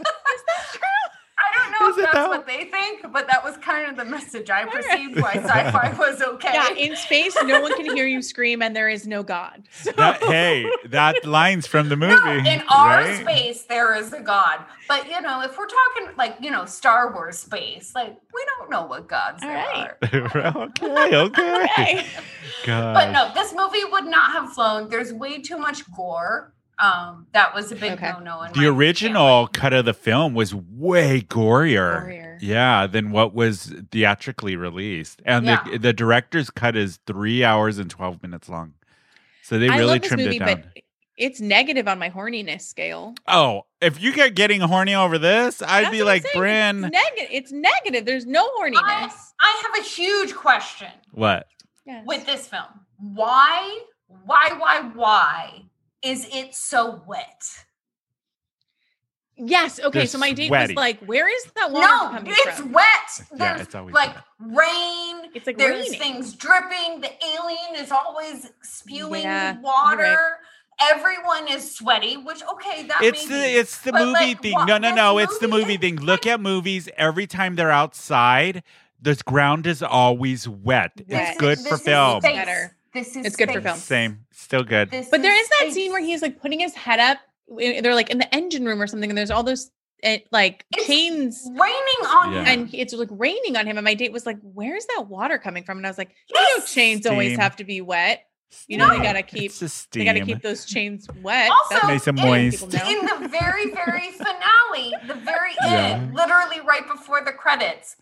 [1.43, 2.29] I don't know Is if that's though?
[2.29, 6.21] what they think, but that was kind of the message I perceived why sci-fi was
[6.21, 6.51] okay.
[6.53, 9.63] Yeah, in space, no one can hear you scream, and there is no God.
[9.71, 12.13] So That, hey, that line's from the movie.
[12.13, 13.21] No, in our right?
[13.21, 14.65] space, there is a God.
[14.87, 18.69] But you know, if we're talking like you know Star Wars space, like we don't
[18.69, 19.91] know what gods All there right.
[20.13, 20.57] are.
[20.63, 21.63] okay, okay.
[21.63, 22.05] okay.
[22.65, 22.93] God.
[22.93, 24.89] But no, this movie would not have flown.
[24.89, 26.53] There's way too much gore.
[26.81, 28.11] Um, that was a big Okay.
[28.11, 28.41] no-no.
[28.43, 32.37] In the my original cut of the film was way gorier, Gorier.
[32.41, 35.77] yeah than what was theatrically released and the, Yeah.
[35.77, 38.73] the director's cut is three hours and 12 minutes long
[39.43, 40.83] so they I really love this trimmed movie, it down but
[41.15, 43.13] it's negative on my horniness scale.
[43.27, 46.33] oh if you get getting horny over this i'd That's be like saying.
[46.35, 47.27] bryn It's negative.
[47.31, 48.05] It's negative.
[48.05, 48.77] There's no family.
[48.83, 49.13] I, horniness.
[49.39, 51.45] I have a huge question what
[51.85, 52.03] Yes.
[52.07, 52.63] with this film.
[52.97, 53.79] Why,
[54.25, 55.61] why, why, why
[56.03, 57.43] is it so wet?
[59.35, 59.79] Yes.
[59.79, 59.99] Okay.
[59.99, 60.73] They're so my date sweaty.
[60.73, 62.85] was like, "Where is that water No, coming it's from?" wet.
[63.35, 64.23] Yeah, it's always like wet.
[64.39, 65.31] rain.
[65.33, 65.99] It's like There's raining.
[65.99, 67.01] things dripping.
[67.01, 70.03] The alien is always spewing Yeah, water.
[70.03, 70.33] right.
[70.91, 73.57] everyone is sweaty, which okay, that It's may the be.
[73.59, 74.53] it's the movie like, thing.
[74.53, 75.17] what- No, no, this no.
[75.17, 75.95] It's the movie movie thing.
[75.97, 76.87] Look at movies.
[76.97, 78.61] Every time they're outside,
[79.01, 80.91] the ground is always wet.
[81.07, 81.29] Wet.
[81.29, 82.21] It's good This for is film.
[82.21, 82.35] space.
[82.35, 82.75] Better.
[82.93, 83.63] This is It's good for space.
[83.63, 83.77] film.
[83.79, 84.25] Same.
[84.31, 84.91] Still good.
[84.91, 85.73] This But there is that space.
[85.73, 87.17] scene where he's like putting his head up.
[87.59, 89.71] eh, They're like in the engine room or something, and there's all those
[90.01, 92.43] it, like It's chains, raining on Yeah.
[92.43, 92.59] him.
[92.61, 93.77] and it's like raining on him.
[93.77, 96.35] And my date was like, "Where's that water coming from?" And I was like, "You
[96.35, 96.73] know, Yes!
[96.73, 98.27] chains always have to be wet.
[98.67, 101.49] You know, they gotta keep it's they gotta keep those chains wet.
[101.49, 102.63] Also, Nice and in- moist.
[102.63, 102.69] In
[103.05, 105.95] the very, very finale, the very Yeah.
[106.01, 107.95] end, literally right before the credits,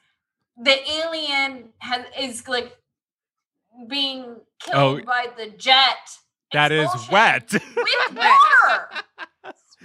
[0.58, 2.76] the alien has is like
[3.88, 5.98] being killed Oh, by the jet.
[6.54, 7.52] that is wet.
[7.54, 8.16] with Wet.
[8.16, 8.90] water.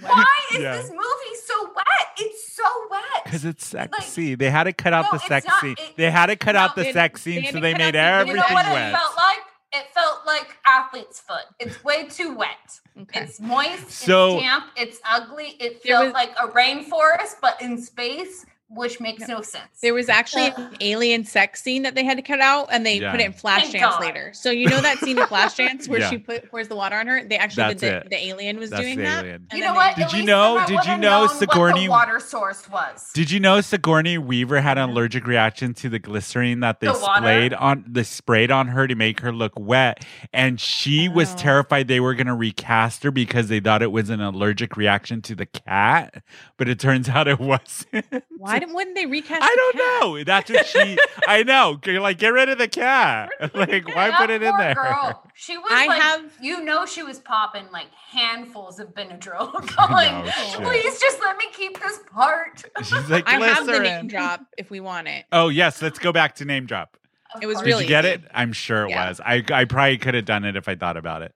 [0.01, 0.75] Why is Yeah.
[0.77, 1.85] this movie so wet?
[2.17, 3.23] It's so wet.
[3.23, 4.35] Because it's sexy.
[4.35, 5.61] they had to cut out No, the it's sex not.
[5.61, 5.75] scene.
[5.79, 7.95] It- they had to cut no, out the they- sex they scene, so they made
[7.95, 8.91] out the- you know everything what it wet.
[8.93, 9.37] felt like?
[9.73, 11.43] It felt like athlete's foot.
[11.59, 12.79] It's way too wet.
[13.01, 13.21] Okay.
[13.21, 13.89] It's moist.
[13.91, 14.65] So- it's damp.
[14.77, 15.55] It's ugly.
[15.59, 19.79] It feels felt was- like a rainforest, but in space, which makes no sense.
[19.81, 20.59] There was actually Ugh.
[20.59, 23.33] an alien sex scene that they had to cut out, and they put it in
[23.33, 24.31] Flashdance later.
[24.33, 26.09] So you know that scene in Flashdance where Yeah.
[26.09, 27.23] she put pours the water on her.
[27.23, 28.03] They actually That's did it.
[28.03, 29.23] the, the alien was That's doing the that.
[29.25, 29.47] alien.
[29.49, 29.95] and you know what?
[29.95, 33.09] Did you know- did you know known what Sigourney- the water source was?
[33.13, 36.93] Did you know Sigourney Weaver had an allergic reaction to the glycerine that they The
[36.93, 40.03] sprayed on they sprayed on her to make her look wet
[40.33, 41.37] and she was Oh.
[41.37, 45.21] terrified they were going to recast her because they thought it was an allergic reaction
[45.23, 46.23] to the cat
[46.57, 48.05] but it turns out it wasn't.
[48.37, 49.41] Why didn't, wouldn't they recast?
[49.43, 50.01] I the don't cat?
[50.01, 50.23] know.
[50.23, 50.97] That's what she
[51.27, 51.79] I know.
[51.85, 53.29] You're like get rid of the cat.
[53.53, 54.75] Like why That put it in there?
[54.75, 59.51] Girl, she was I like, have- you know, she was popping like handfuls of Benadryl,
[59.89, 60.61] going, know, shit.
[60.63, 62.63] please just let me keep this part.
[62.83, 65.25] She's like I have the name drop if we want it.
[65.31, 66.97] Oh yes, let's go back to name drop.
[67.35, 67.65] Of It was course.
[67.65, 68.13] Did really you get easy.
[68.15, 68.21] it?
[68.33, 69.09] I'm sure it Yeah.
[69.09, 69.19] was.
[69.23, 71.33] I I probably could have done it if I thought about it.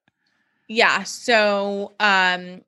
[0.67, 1.03] Yeah.
[1.03, 2.61] So, um,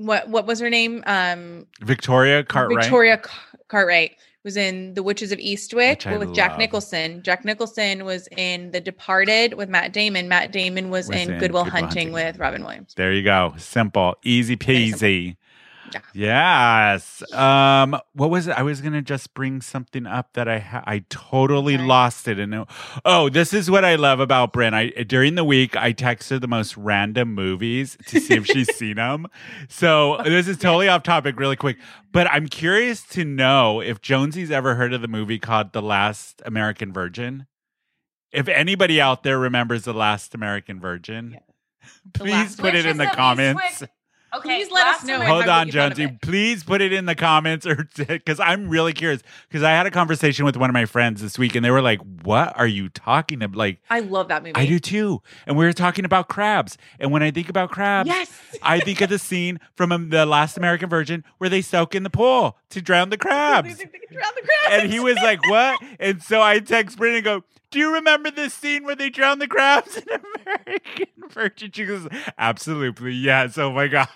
[0.00, 1.02] what what was her name?
[1.06, 2.84] Um, Victoria Cartwright.
[2.84, 3.20] Victoria
[3.68, 6.56] Cartwright was in The Witches of Eastwick with Jack.
[6.58, 7.22] Nicholson.
[7.22, 10.28] Jack Nicholson was in The Departed with Matt Damon.
[10.28, 12.12] Matt Damon was, Was in, in Goodwill, Good Hunting, Hunting.
[12.12, 12.94] with Robin Williams.
[12.96, 13.54] There you go.
[13.58, 15.36] Simple, easy peasy.
[15.92, 16.00] Yeah.
[16.14, 17.22] Yes.
[17.32, 17.98] Um.
[18.14, 18.52] What was it?
[18.52, 21.84] I was gonna just bring something up that I ha- I totally Okay.
[21.84, 22.38] lost it.
[22.38, 22.68] And it-
[23.04, 24.72] oh, this is what I love about Bryn.
[24.74, 28.74] I during the week I text her the most random movies to see if she's
[28.76, 29.26] seen them.
[29.68, 31.76] So this is totally off topic, really quick.
[32.12, 36.42] But I'm curious to know if Jonesy's ever heard of the movie called The Last
[36.44, 37.46] American Virgin.
[38.32, 41.38] If anybody out there remembers The Last American Virgin,
[42.14, 43.82] please Last- put it in the comments.
[44.32, 46.18] Okay, Please let us know Hold on, you thought Jonesy.
[46.22, 49.22] Please put it in the comments, or because I'm really curious.
[49.48, 51.82] Because I had a conversation with one of my friends this week, and they were
[51.82, 54.54] like, "What are you talking about?" Like, I love that movie.
[54.54, 55.22] I do too.
[55.46, 56.78] And we were talking about crabs.
[57.00, 58.30] And when I think about crabs, Yes.
[58.62, 62.04] I think of the scene from um, the Last American Virgin where they soak in
[62.04, 63.68] the pool to drown the crabs.
[63.68, 64.82] They think they can drown the crabs.
[64.82, 68.30] and he was like, "What?" And so I text Brittany and go, "Do you remember
[68.30, 70.04] this scene where they drown the crabs in
[70.46, 72.08] American Virgin?" She goes,
[72.38, 74.08] "Absolutely, yes." Oh my god,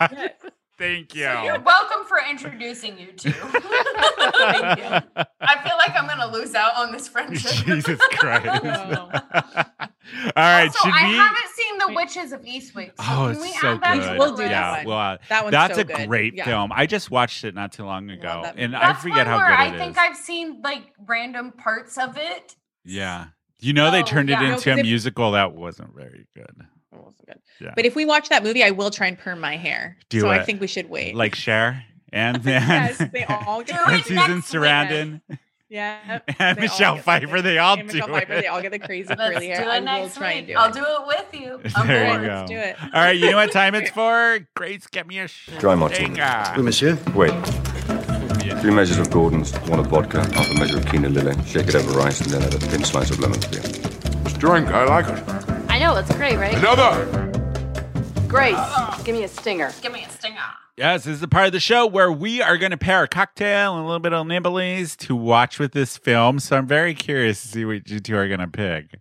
[0.79, 1.23] thank you.
[1.23, 3.31] You're welcome for introducing you two.
[3.33, 5.23] Thank you.
[5.41, 7.53] I feel like I'm gonna lose out on this friendship.
[7.65, 8.47] Jesus Christ!
[8.65, 9.09] Oh.
[9.11, 11.15] All right, also, should I we?
[11.15, 12.89] haven't seen The Witches of Eastwick.
[12.89, 14.13] So Oh, can we it's so add good.
[14.13, 14.87] to We'll do that yeah, one.
[14.87, 16.09] well, uh, That one's that's so a good.
[16.09, 16.45] great Yeah.
[16.45, 16.73] film.
[16.75, 18.85] I just watched it not too long ago, and movie.
[18.85, 19.99] I forget how where good I it think is.
[19.99, 22.55] I've seen like random parts of it.
[22.85, 23.27] Yeah,
[23.61, 24.41] you know they turned yeah.
[24.43, 26.55] it into a 'cause if- musical that wasn't very good.
[26.95, 27.41] It wasn't good.
[27.61, 27.73] Yeah.
[27.77, 29.97] But if we watch that movie, I will try and perm my hair.
[30.09, 31.15] Do so I think we should wait.
[31.15, 34.63] Like Cher and yes, they all Do get and Susan next week.
[34.63, 35.21] Sarandon
[35.69, 36.21] Yeah.
[36.39, 37.43] and Michelle get Pfeiffer.
[37.43, 39.79] They all do Michelle Pfeiffer, they all get the crazy Let's curly do it I
[39.79, 40.47] will next try and week.
[40.47, 40.57] do it.
[40.63, 41.61] I'll do it with you.
[41.75, 42.35] I'm There you go.
[42.35, 42.77] Let's do it.
[42.83, 44.39] All right, you know what time it's for?
[44.55, 45.29] Grace, get me a
[45.59, 46.15] Dry martini.
[46.17, 46.53] shaker.
[46.57, 46.99] Oui, monsieur.
[47.15, 47.33] Wait.
[48.61, 51.45] Three measures of Gordon's, one of vodka, half a measure of Kina Lillet.
[51.47, 53.61] Shake it over ice and then add a thin slice of lemon peel.
[54.27, 54.69] It's drink.
[54.69, 55.44] I like it.
[55.85, 56.55] I know, it's great, right?
[56.55, 57.05] Another.
[58.27, 58.57] Grace,
[59.05, 59.71] give me a stinger.
[59.83, 60.41] Give me a stinger.
[60.79, 63.07] Yes, this is the part of the show where we are going to pair a
[63.07, 66.39] cocktail and a little bit of nibblies to watch with this film.
[66.39, 68.99] So I'm very curious to see what you two are going to pick.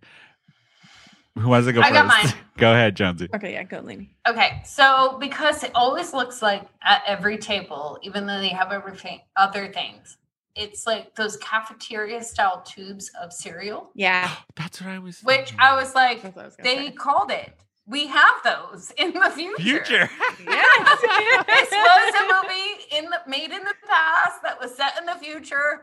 [1.38, 1.94] Who wants to go I first?
[1.94, 2.34] got mine.
[2.58, 3.28] Go ahead, Jonesy.
[3.34, 4.10] Okay, yeah, go, Lainey.
[4.28, 9.22] Okay, so because it always looks like at every table, even though they have everything
[9.36, 10.18] other things,
[10.56, 14.30] it's like those cafeteria style tubes of cereal, Yeah.
[14.56, 15.20] That's what I was.
[15.22, 16.90] which I was like, I was they say.
[16.92, 17.52] called it.
[17.86, 19.62] We have those in the future.
[19.62, 20.10] Future.
[20.38, 25.14] this was a movie in the made in the past that was set in the
[25.16, 25.82] future.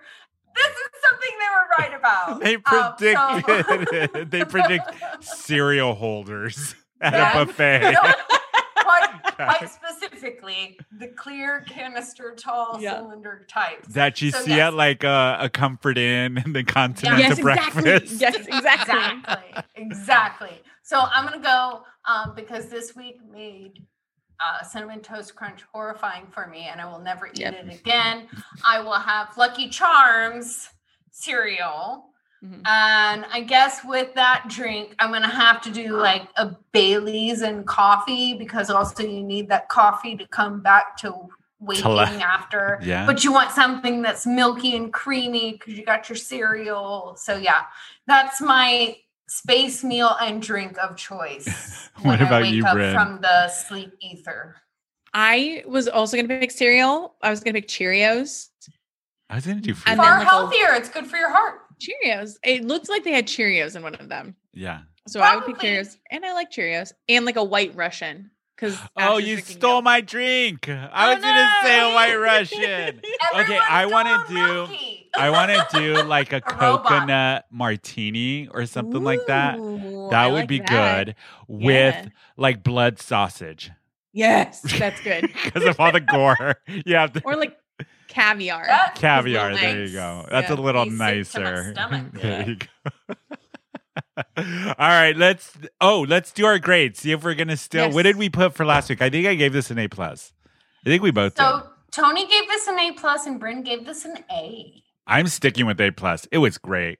[0.56, 2.42] This is something they were right about.
[2.42, 3.42] they Um, so-
[3.86, 4.32] predicted.
[4.32, 4.90] they predict
[5.24, 7.42] cereal holders at Yeah.
[7.42, 7.96] a buffet.
[9.00, 12.98] No, quite specifically the clear canister tall Yeah.
[13.00, 14.68] cylinder type that you So, see yes.
[14.68, 17.82] at like a, a Comfort Inn and the continental Yes, exactly.
[17.84, 18.22] breakfast.
[18.22, 19.00] Yes, exactly.
[19.00, 23.84] exactly exactly so i'm gonna go um, because this week made
[24.40, 27.54] uh, cinnamon toast crunch horrifying for me and i will never eat Yep.
[27.66, 28.28] it again
[28.66, 30.70] i will have lucky charms
[31.12, 32.11] cereal
[32.44, 32.62] Mhm.
[32.66, 37.68] and i guess with that drink i'm gonna have to do like a baileys and
[37.68, 41.14] coffee because also you need that coffee to come back to
[41.60, 43.06] waking la- after Yeah.
[43.06, 47.16] but you want something that's milky and creamy because you got your cereal.
[47.16, 47.66] So yeah,
[48.08, 51.90] that's my space meal and drink of choice.
[51.98, 54.56] What when I about wake you, up From the sleep ether.
[55.14, 57.14] I was also gonna pick cereal.
[57.22, 58.50] I was gonna pick Cheerios.
[59.30, 59.92] I was gonna do fruit.
[59.92, 60.74] And Far then, like, a- healthier.
[60.74, 61.61] It's good for your heart.
[61.82, 62.38] Cheerios.
[62.44, 64.36] It looked like they had Cheerios in one of them.
[64.54, 64.82] yeah.
[65.08, 65.98] So I would pick Cheerios.
[66.12, 66.94] And I like Cheerios.
[67.10, 68.30] And like a white Russian.
[68.56, 70.70] Because Oh, you stole my drink.
[70.70, 73.02] I Oh, was gonna say a white Russian.
[73.36, 74.68] okay, I want to do.
[75.18, 76.84] I want to do like a, A robot.
[76.86, 79.56] coconut martini or something like that.
[80.12, 81.16] That would be good
[81.48, 82.06] with Yeah.
[82.38, 83.72] like blood sausage
[84.14, 85.32] Yes, that's good.
[85.44, 86.58] because of all the gore.
[86.86, 87.08] Yeah.
[87.24, 87.58] or like
[88.12, 88.66] caviar.
[88.68, 89.56] That is caviar.
[89.56, 90.26] There you go.
[90.30, 90.56] That's Yeah.
[90.56, 90.92] a little Be
[91.24, 92.10] sick to my nicer.
[92.14, 93.16] there you go.
[94.38, 95.58] All right, let's.
[95.80, 97.00] Oh, let's do our grades.
[97.00, 97.92] See if we're gonna still.
[97.92, 99.02] What did we put for last week?
[99.02, 100.34] I think I gave this an A plus.
[100.86, 101.42] I think we both did.
[101.44, 104.84] So Tony gave this an A plus and Bryn gave this an A.
[105.08, 106.28] I'm sticking with A plus.
[106.32, 107.00] It was great.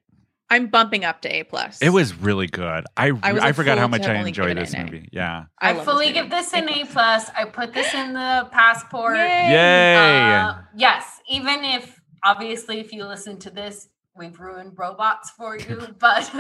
[0.52, 1.82] I'm bumping up to A plus.
[1.82, 2.84] It was really good.
[2.98, 5.08] I I I, forgot how much I enjoyed this movie.
[5.14, 5.46] Yeah.
[5.58, 6.20] I, love fully movie.
[6.20, 7.30] give this an A A plus.
[7.30, 9.16] I put this in the passport.
[9.16, 10.36] Yay!
[10.36, 15.88] Uh, yes, even if obviously if you listen to this, we've ruined robots for you.
[16.00, 16.32] But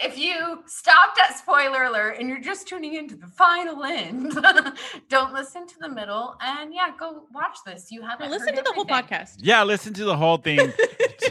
[0.00, 4.36] if you stopped at spoiler alert and you're just tuning into the final end,
[5.08, 6.36] don't listen to the middle.
[6.40, 7.92] And yeah, go watch this.
[7.92, 9.36] You haven't listen heard to the whole podcast.
[9.38, 10.72] Yeah, listen to the whole thing.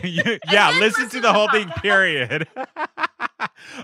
[0.03, 2.47] Yeah, listen listen to to the the whole thing, period.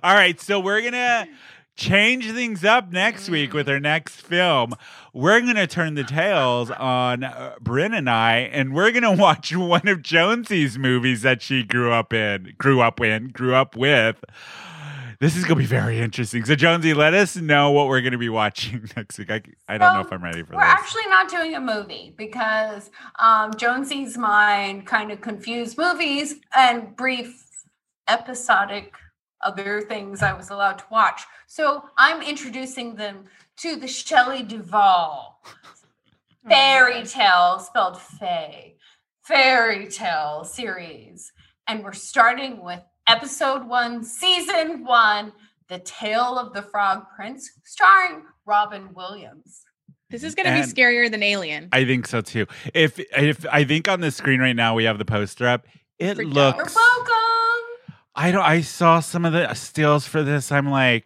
[0.04, 1.28] All right, so we're going to
[1.76, 4.74] change things up next week with our next film.
[5.14, 9.22] We're going to turn the tails on uh, Bryn and I, and we're going to
[9.22, 13.76] watch one of Jonesy's movies that she grew up in, grew up in, grew up
[13.76, 14.24] with.
[15.20, 16.44] This is going to be very interesting.
[16.44, 19.32] So, Jonesy, let us know what we're going to be watching next week.
[19.32, 20.58] I, I don't know if I'm ready for that.
[20.58, 20.74] We're this.
[20.74, 27.48] actually not doing a movie because um, Jonesy's mind kind of confused movies and brief
[28.08, 28.94] episodic
[29.42, 31.24] other things I was allowed to watch.
[31.48, 33.26] So I'm introducing them
[33.58, 38.76] to the Shelley Duvall oh fairy tale spelled Faye
[39.26, 41.32] fairy tale series.
[41.68, 45.34] And we're starting with episode one, season one,
[45.68, 49.64] The Tale of the Frog Prince, starring Robin Williams.
[50.12, 51.70] This is going to be scarier than Alien.
[51.72, 52.46] I think so too.
[52.76, 55.66] If if I think on the screen right now we have the poster up,
[55.98, 56.56] it Freaked out.
[56.56, 56.76] You're looks.
[56.76, 57.35] welcome.
[58.16, 58.44] I don't.
[58.44, 60.52] I saw some of the stills for this.
[60.52, 61.06] I'm like,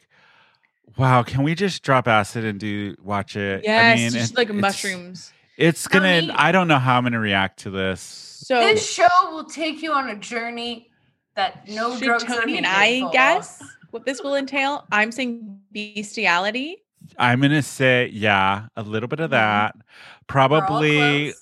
[0.98, 1.24] wow.
[1.24, 3.64] Can we just drop acid and do watch it?
[3.64, 5.34] yes, I mean, just it- like it's- mushrooms.
[5.58, 6.22] It's gonna.
[6.22, 8.00] Tony- I don't know how I'm gonna react to this.
[8.02, 10.90] So This show will take you on a journey
[11.36, 13.12] that no Should drugs are Tony and I for.
[13.12, 14.86] guess what this will entail.
[14.92, 16.78] I'm saying bestiality.
[17.18, 19.32] I'm gonna say, yeah, a little bit of Mhm.
[19.32, 19.76] that.
[20.28, 21.34] Probably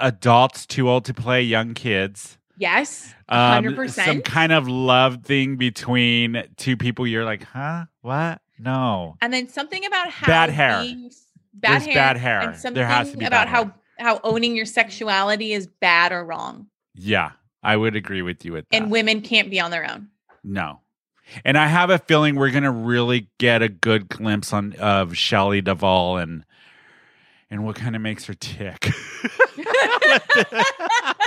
[0.00, 2.38] adults too old to play young kids.
[2.58, 7.06] Yes, Um, hundred some kind of love thing between two people.
[7.06, 7.86] You're like, huh?
[8.02, 8.40] What?
[8.58, 9.16] No.
[9.20, 10.82] And then something about how Bad hair.
[10.82, 11.10] being-
[11.54, 12.40] bad hair, bad hair.
[12.40, 13.74] and something There has to be about how hair.
[13.98, 17.32] how owning your sexuality is bad or wrong, Yeah,
[17.62, 18.76] I would agree with you with that.
[18.76, 20.08] and women can't be on their own.
[20.44, 20.80] No.
[21.44, 25.60] And I have a feeling we're gonna really get a good glimpse on of Shelley
[25.62, 26.44] Duvall and
[27.50, 28.90] and what kind of makes her tick.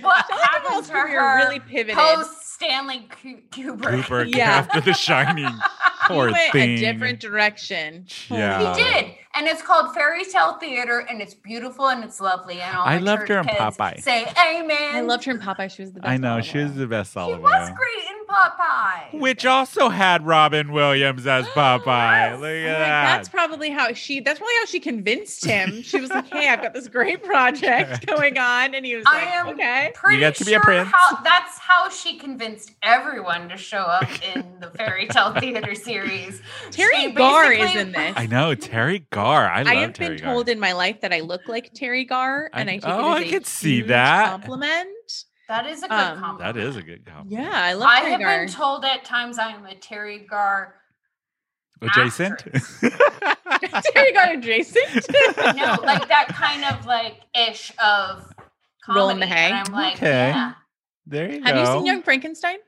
[0.00, 1.96] What Shelley happened Duvall's to career her really pivoted.
[1.96, 4.02] post Stanley Ku- Kubrick?
[4.02, 4.50] Cooper Yeah.
[4.50, 5.48] after The Shining.
[6.06, 6.70] Poor he went thing.
[6.70, 8.06] a different direction.
[8.30, 8.74] Yeah.
[8.74, 12.60] He did, and it's called Fairy Tale Theater, and it's beautiful and it's lovely.
[12.60, 14.00] And all I loved her in kids Popeye.
[14.00, 14.94] Say amen.
[14.96, 15.70] I loved her in Popeye.
[15.70, 16.10] She was the best.
[16.10, 19.18] I know olive she was the best She olive was great in Popeye.
[19.20, 21.78] Which also had Robin Williams as Popeye.
[21.78, 22.76] Look I'm at like, that.
[23.16, 24.20] that's probably how she.
[24.20, 25.82] That's probably how she convinced him.
[25.82, 29.14] She was like, "Hey, I've got this great project going on," and he was I
[29.24, 30.90] like, am "Okay." pretty get to be a prince.
[30.92, 36.40] How, that's how she convinced everyone to show up in the Fairy Tale Theater series.
[36.70, 38.14] Terry She Garr is in this.
[38.16, 39.48] I know Terry Garr.
[39.48, 40.34] I, I have Terry been Garr.
[40.34, 43.12] told in my life that I look like Terry Garr and I- I, take oh,
[43.12, 44.30] it I as a could see that.
[44.30, 44.88] compliment.
[45.50, 46.54] That is a good Um, compliment.
[46.54, 47.44] That is a good compliment.
[47.44, 47.88] Yeah, I love that.
[47.88, 48.38] I Terry have Garr.
[48.46, 50.76] been told at times I am a Terry Garr
[51.82, 52.38] Adjacent.
[52.82, 55.06] Terry got adjacent.
[55.56, 58.32] no, like that kind of like ish of
[58.84, 59.00] comedy.
[59.00, 59.50] Rolling the hay?
[59.50, 60.28] And I'm like, Okay.
[60.28, 60.52] yeah.
[61.06, 61.60] there you Have go.
[61.60, 62.58] you seen Young Frankenstein?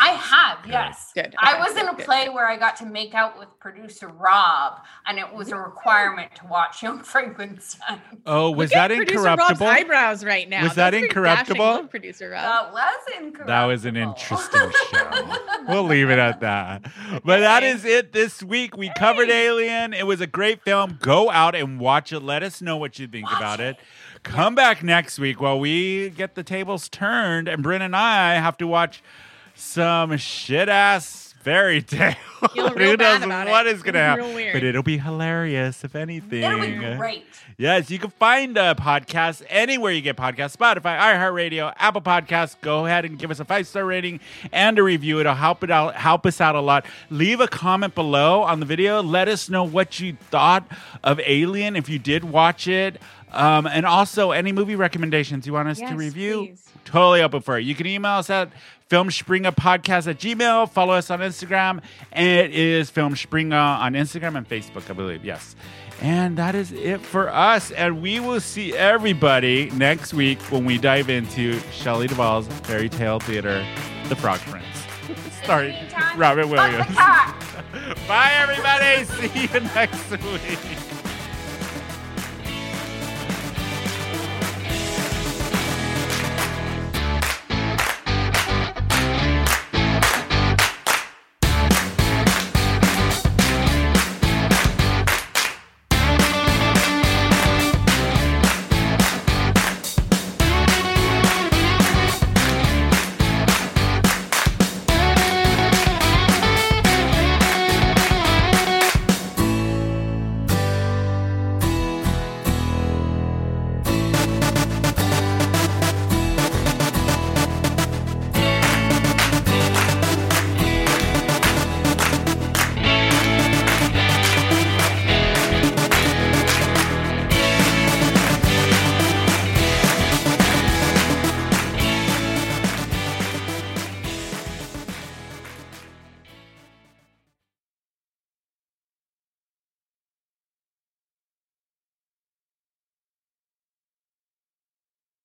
[0.00, 1.10] I have, yes.
[1.14, 1.34] Good.
[1.38, 4.80] I was in a good, play where I got to make out with producer Rob,
[5.06, 8.00] and it was a requirement to watch Young Frankenstein.
[8.24, 9.66] Oh, was Look at that producer Rob's incorruptible?
[9.66, 10.62] eyebrows right now.
[10.62, 11.90] Was that That's a Incorruptible?
[11.90, 12.42] producer Rob.
[12.42, 13.46] That was incorrect.
[13.48, 15.36] That was an interesting show.
[15.68, 16.82] We'll leave it at that.
[17.24, 18.76] But that is it this week.
[18.76, 19.92] We covered Alien.
[19.94, 20.98] It was a great film.
[21.00, 22.20] Go out and watch it.
[22.20, 23.76] Let us know what you think about it.
[24.22, 28.56] Come back next week while we get the tables turned, and Bryn and I have
[28.58, 29.02] to watch
[29.58, 32.14] some shit ass fairy tale.
[32.54, 33.74] Who knows what it.
[33.74, 34.32] is going to happen?
[34.52, 36.42] But it'll be hilarious if anything.
[36.42, 37.24] It'll be great.
[37.56, 42.54] Yes, you can find uh, a podcast anywhere you get podcasts Spotify, iHeartRadio, Apple Podcasts.
[42.60, 44.20] Go ahead and give us a five star rating
[44.52, 45.18] and a review.
[45.18, 46.86] It'll help it out, help us out a lot.
[47.10, 49.02] Leave a comment below on the video.
[49.02, 50.68] Let us know what you thought
[51.02, 53.00] of Alien if you did watch it.
[53.32, 56.46] Um, and also any movie recommendations you want us to review.
[56.48, 56.64] please.
[56.84, 57.64] Totally open for it.
[57.64, 58.50] You can email us at
[58.90, 60.70] filmspringerpodcast at gmail.
[60.70, 61.82] Follow us on Instagram.
[62.16, 65.24] It is Filmspringer on Instagram and Facebook, I believe.
[65.24, 65.54] Yes.
[66.00, 67.70] And that is it for us.
[67.72, 73.18] And we will see everybody next week when we dive into Shelley Duvall's fairy tale
[73.20, 73.66] theater,
[74.08, 74.64] The Frog Prince.
[75.44, 75.74] Sorry,
[76.16, 76.94] Robert Williams.
[78.06, 79.04] Bye, everybody.
[79.04, 80.58] See you next week.